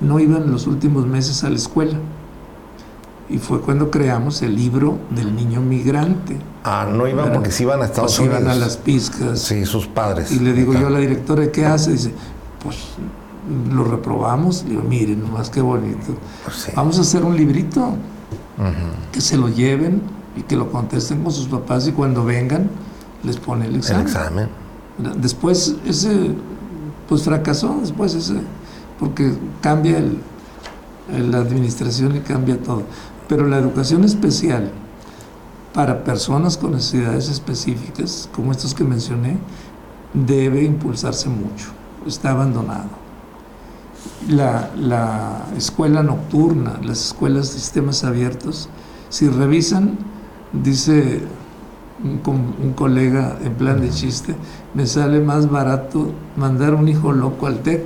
[0.00, 1.98] no iban los últimos meses a la escuela.
[3.28, 6.36] Y fue cuando creamos el libro del niño migrante.
[6.62, 8.56] Ah, no iban porque se iban a Estados Pues iban Unidos.
[8.56, 9.38] a las pizcas.
[9.40, 10.30] Sí, sus padres.
[10.30, 11.92] Y le digo yo a la directora, ¿qué hace?
[11.92, 12.12] Dice,
[12.62, 12.76] pues
[13.72, 14.66] lo reprobamos.
[14.66, 16.14] Digo, miren, nomás qué bonito.
[16.54, 16.72] Sí.
[16.76, 17.96] Vamos a hacer un librito
[19.10, 20.02] que se lo lleven
[20.36, 22.68] y que lo contesten con sus papás y cuando vengan
[23.22, 24.02] les pone el El examen.
[24.06, 24.48] examen.
[25.16, 26.30] Después ese,
[27.08, 28.34] pues fracasó después ese,
[28.98, 30.18] porque cambia el,
[31.12, 32.82] el- la administración y cambia todo.
[33.28, 34.70] Pero la educación especial
[35.74, 39.38] para personas con necesidades específicas, como estos que mencioné,
[40.12, 41.72] debe impulsarse mucho.
[42.06, 43.04] Está abandonado.
[44.28, 48.68] La, la escuela nocturna, las escuelas de sistemas abiertos,
[49.08, 49.98] si revisan,
[50.52, 51.22] dice
[52.02, 54.34] un, un, colega en plan de chiste,
[54.74, 57.82] me sale más barato mandar un hijo loco al TEC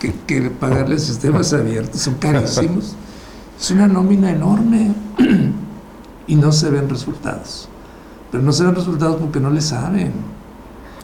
[0.00, 2.96] que, que pagarle sistemas abiertos, son carísimos.
[3.60, 4.94] Es una nómina enorme
[6.26, 7.68] y no se ven resultados.
[8.30, 10.12] Pero no se ven resultados porque no le saben.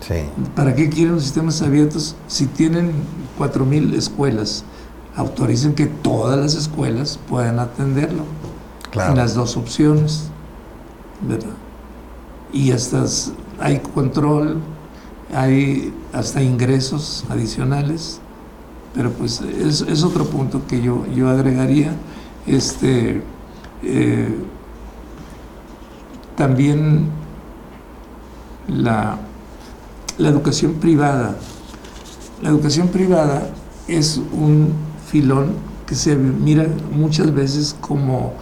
[0.00, 0.14] Sí.
[0.54, 2.92] ¿Para qué quieren los sistemas abiertos si tienen
[3.38, 4.64] 4.000 escuelas?
[5.16, 8.22] Autoricen que todas las escuelas puedan atenderlo.
[8.90, 9.12] Claro.
[9.12, 10.30] En las dos opciones.
[11.20, 11.54] ¿Verdad?
[12.52, 13.04] Y hasta
[13.60, 14.60] hay control,
[15.34, 18.20] hay hasta ingresos adicionales.
[18.94, 21.92] Pero pues es, es otro punto que yo, yo agregaría.
[22.46, 23.22] Este,
[23.82, 24.34] eh,
[26.36, 27.08] también
[28.68, 29.18] la,
[30.18, 31.36] la educación privada.
[32.42, 33.48] La educación privada
[33.88, 34.72] es un
[35.06, 35.54] filón
[35.86, 38.32] que se mira muchas veces como,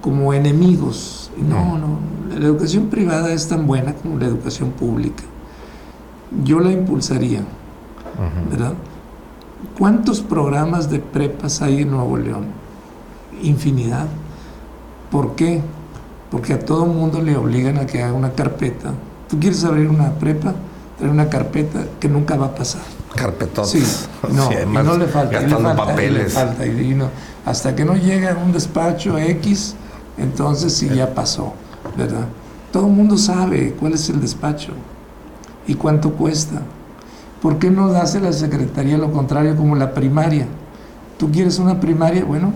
[0.00, 1.30] como enemigos.
[1.36, 1.98] No, no,
[2.36, 5.24] la educación privada es tan buena como la educación pública.
[6.44, 7.42] Yo la impulsaría,
[8.50, 8.74] ¿verdad?
[9.78, 12.59] ¿Cuántos programas de prepas hay en Nuevo León?
[13.42, 14.06] Infinidad.
[15.10, 15.60] ¿Por qué?
[16.30, 18.92] Porque a todo mundo le obligan a que haga una carpeta.
[19.28, 20.54] ¿Tú quieres abrir una prepa?
[20.98, 22.82] Trae una carpeta que nunca va a pasar.
[23.16, 23.70] Carpetotes.
[23.70, 23.82] Sí,
[24.32, 25.32] no, Sí, y además, no le falta.
[25.40, 26.32] y le Gastando falta, y le papeles.
[26.32, 27.08] falta, y no-
[27.46, 29.74] hasta que no llega a un despacho X,
[30.18, 31.54] entonces sí ya pasó,
[31.96, 32.26] ¿verdad?
[32.70, 34.72] Todo el mundo sabe cuál es el despacho
[35.66, 36.60] y cuánto cuesta.
[37.42, 40.46] ¿Por qué no hace la secretaría lo contrario como la primaria?
[41.18, 42.24] ¿Tú quieres una primaria?
[42.24, 42.52] Bueno,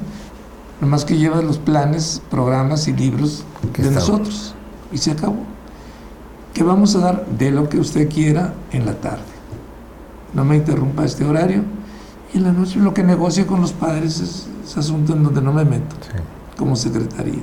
[0.81, 4.55] nomás que llevas los planes, programas y libros Que de nosotros
[4.93, 5.37] y se acabó.
[6.53, 7.27] ¿Qué vamos a dar?
[7.27, 9.25] De lo que usted quiera en la tarde.
[10.35, 11.63] No me interrumpa este horario.
[12.33, 15.41] Y en la noche lo que negocie con los padres es, es asunto en donde
[15.43, 16.19] no me meto Sí.
[16.59, 17.43] como secretaría.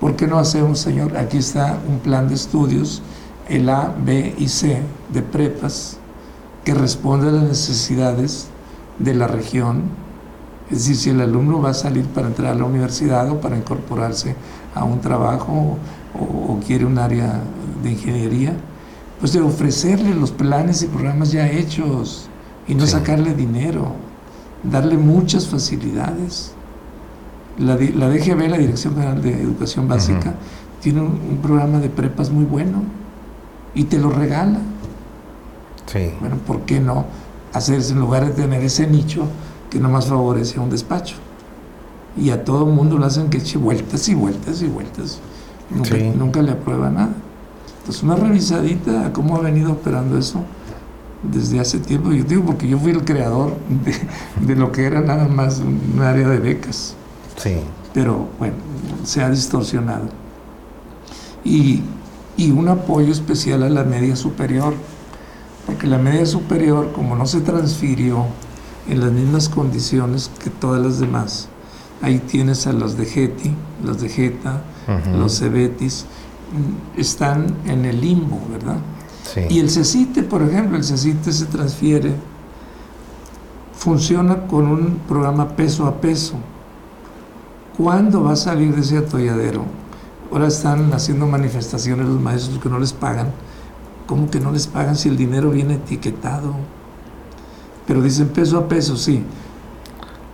[0.00, 1.16] ¿Por qué no hacemos, señor?
[1.16, 3.02] Aquí está un plan de estudios,
[3.48, 4.82] el A, B y C
[5.12, 5.96] de prepas,
[6.64, 8.48] que responde a las necesidades
[8.98, 9.82] de la región.
[10.70, 13.56] Es decir, si el alumno va a salir para entrar a la universidad o para
[13.56, 14.34] incorporarse
[14.74, 15.76] a un trabajo
[16.18, 17.40] o, o quiere un área
[17.82, 18.54] de ingeniería,
[19.20, 22.28] pues de ofrecerle los planes y programas ya hechos
[22.66, 22.92] y no Sí.
[22.92, 23.92] sacarle dinero,
[24.62, 26.52] darle muchas facilidades.
[27.58, 30.34] La, la DGB, la Dirección General de Educación Básica,
[30.80, 32.82] tiene un, un programa de prepas muy bueno
[33.74, 34.58] y te lo regala.
[35.86, 36.10] Sí.
[36.20, 37.04] Bueno, ¿por qué no
[37.52, 39.26] hacerse en lugar de tener ese nicho
[39.74, 41.16] que nomás favorece a un despacho?
[42.16, 45.18] Y a todo el mundo lo hacen que eche vueltas y vueltas y vueltas.
[45.68, 46.12] Nunca, Sí.
[46.16, 47.10] nunca le aprueba nada.
[47.80, 50.44] Entonces, una revisadita a cómo ha venido operando eso
[51.24, 52.12] desde hace tiempo.
[52.12, 56.00] Yo digo porque yo fui el creador de, de lo que era nada más un
[56.00, 56.94] área de becas
[57.36, 57.56] Sí.
[57.92, 58.54] pero bueno,
[59.02, 60.04] se ha distorsionado.
[61.44, 61.82] Y,
[62.36, 64.72] y un apoyo especial a la media superior,
[65.66, 68.24] porque la media superior, como no se transfirió
[68.88, 71.48] en las mismas condiciones que todas las demás,
[72.02, 73.54] ahí tienes a los de GETI,
[73.84, 75.16] los de GETA, Ujú.
[75.18, 76.04] los CEBETIS,
[76.96, 78.76] están en el limbo, ¿verdad?
[79.32, 79.40] Sí.
[79.48, 82.14] Y el CECITE, por ejemplo, el CECITE se transfiere,
[83.76, 86.34] funciona con un programa peso a peso.
[87.76, 89.64] ¿Cuándo va a salir de ese atolladero?
[90.30, 93.28] Ahora están haciendo manifestaciones los maestros que no les pagan.
[94.06, 96.54] ¿Cómo que no les pagan si el dinero viene etiquetado?
[97.86, 99.22] Pero dicen peso a peso, sí.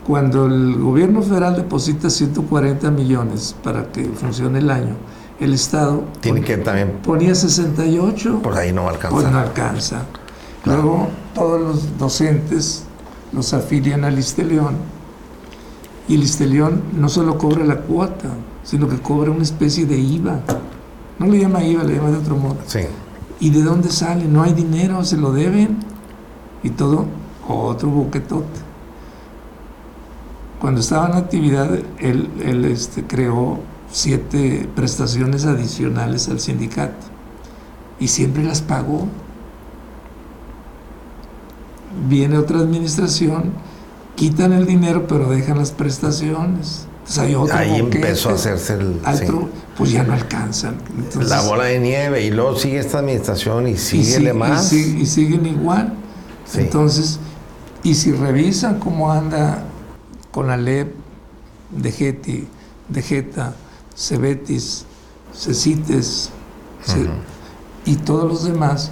[0.07, 4.95] Cuando el gobierno federal deposita 140 millones para que funcione el año,
[5.39, 10.03] el Estado Tiene que también, ponía 68 pues ahí no va a pues no alcanza.
[10.63, 10.83] Claro.
[10.83, 12.85] Luego todos los docentes
[13.33, 14.77] los afilian al Isteleón
[16.09, 18.31] y el Isteleón no solo cobra la cuota,
[18.65, 20.41] sino que cobra una especie de IVA.
[21.21, 22.57] No le llama IVA, le llama de otro modo.
[22.67, 22.81] Sí.
[23.39, 24.25] ¿Y de dónde sale?
[24.25, 25.79] No hay dinero, se lo deben.
[26.65, 27.07] Y todo,
[27.55, 28.61] otro boquetote.
[30.61, 33.59] Cuando estaba en actividad, él, él, este, creó
[33.91, 37.07] siete prestaciones adicionales al sindicato.
[37.99, 39.07] Y siempre las pagó.
[42.09, 43.53] Viene otra administración,
[44.15, 46.87] quitan el dinero, pero dejan las prestaciones.
[47.01, 50.77] Entonces hay otro Ahí boquete, empezó a hacerse el, sí, otro, pues ya no alcanzan.
[50.97, 54.73] Entonces, la bola de nieve y luego sigue esta administración y y, sigue sig- más.
[54.73, 55.95] y sig- y siguen igual.
[56.47, 56.61] Sí.
[56.61, 57.19] Entonces,
[57.83, 59.65] y si revisan cómo anda
[60.31, 60.95] con la LEP
[61.71, 62.49] de Getty
[62.89, 63.55] de Jeta,
[63.97, 64.85] Cebetis,
[65.33, 66.31] Cecites
[67.85, 68.91] y todos los demás,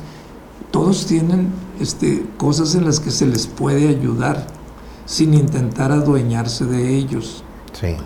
[0.70, 4.46] todos tienen este, cosas en las que se les puede ayudar
[5.06, 7.42] sin intentar adueñarse de ellos.
[7.72, 7.96] Sí.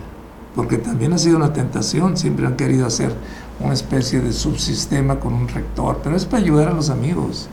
[0.54, 3.14] Porque también ha sido una tentación, siempre han querido hacer
[3.60, 7.48] una especie de subsistema con un rector, pero es para ayudar a los amigos.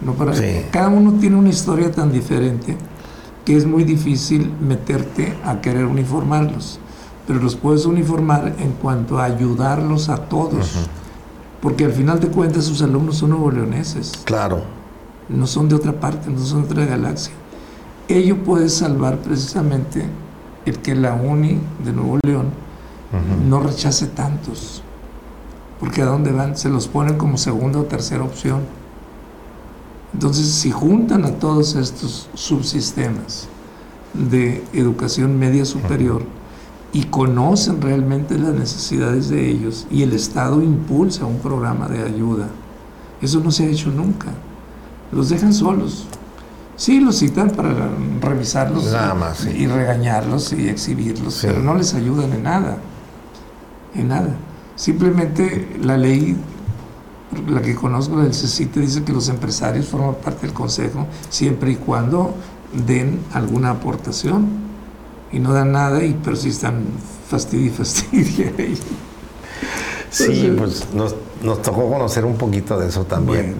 [0.00, 0.32] No para,
[0.70, 2.76] Cada uno tiene una historia tan diferente
[3.44, 6.78] que es muy difícil meterte a querer uniformarlos,
[7.26, 10.88] pero los puedes uniformar en cuanto a ayudarlos a todos,
[11.60, 14.12] porque al final de cuentas sus alumnos son nuevo leoneses.
[14.24, 14.62] Claro.
[15.28, 17.32] No son de otra parte, no son de otra galaxia.
[18.08, 20.04] Ello puede salvar precisamente
[20.66, 22.46] el que la UNI de Nuevo León
[23.48, 24.82] no rechace tantos,
[25.78, 28.62] porque a dónde van se los ponen como segunda o tercera opción.
[30.14, 33.48] Entonces, si juntan a todos estos subsistemas
[34.14, 36.22] de educación media superior
[36.92, 42.48] y conocen realmente las necesidades de ellos y el Estado impulsa un programa de ayuda,
[43.20, 44.28] eso no se ha hecho nunca.
[45.10, 46.06] Los dejan solos.
[46.76, 47.90] Sí, los citan para
[48.20, 48.94] revisarlos
[49.52, 52.78] y, regañarlos y exhibirlos, pero no les ayudan en nada.
[53.96, 54.34] En nada.
[54.76, 56.36] Simplemente la ley
[57.48, 61.76] la que conozco del CECITE dice que los empresarios forman parte del consejo siempre y
[61.76, 62.34] cuando
[62.86, 64.64] den alguna aportación.
[65.32, 66.84] Y no dan nada y pero están
[67.28, 68.52] fastidio y fastidia
[70.10, 73.56] sí pues nos, nos, tocó conocer un poquito de eso también.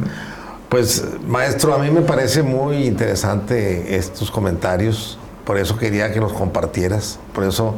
[0.69, 5.19] Pues maestro a mí me parece muy interesante estos comentarios.
[5.45, 7.19] Por eso quería que los compartieras.
[7.33, 7.75] Por eso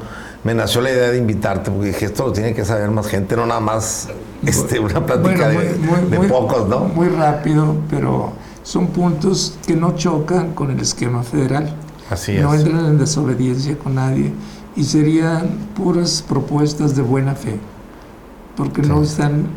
[0.46, 3.34] me nació la idea de invitarte, porque dije, esto lo tiene que saber más gente,
[3.34, 4.08] no nada más
[4.44, 6.84] este, una plática de, pocos, ¿no?
[6.84, 8.32] Muy rápido, pero
[8.62, 11.74] son puntos que no chocan con el esquema federal.
[12.10, 14.32] Así no entran en desobediencia con nadie
[14.76, 17.58] y serían puras propuestas de buena fe,
[18.56, 19.48] porque no están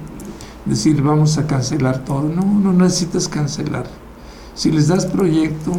[0.65, 3.85] decir vamos a cancelar todo, no, no necesitas cancelar.
[4.55, 5.71] Si les das proyecto,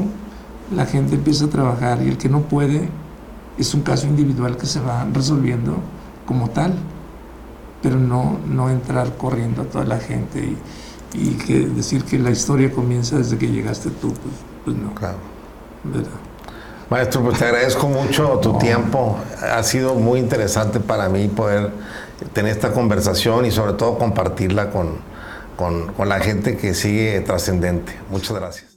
[0.73, 2.89] la gente empieza a trabajar y el que no puede
[3.61, 5.77] es un caso individual que se va resolviendo
[6.27, 6.75] como tal,
[7.83, 10.57] pero no, no entrar corriendo a toda la gente
[11.13, 14.35] y, que decir que la historia comienza desde que llegaste tú, pues,
[14.65, 14.95] pues no.
[14.95, 15.19] Claro.
[16.89, 19.19] Maestro, pues te agradezco mucho tu tiempo.
[19.41, 21.73] Ha sido muy interesante para mí poder
[22.33, 24.99] tener esta conversación y sobre todo compartirla con,
[25.57, 27.93] con la gente que sigue trascendente.
[28.11, 28.70] Muchas gracias.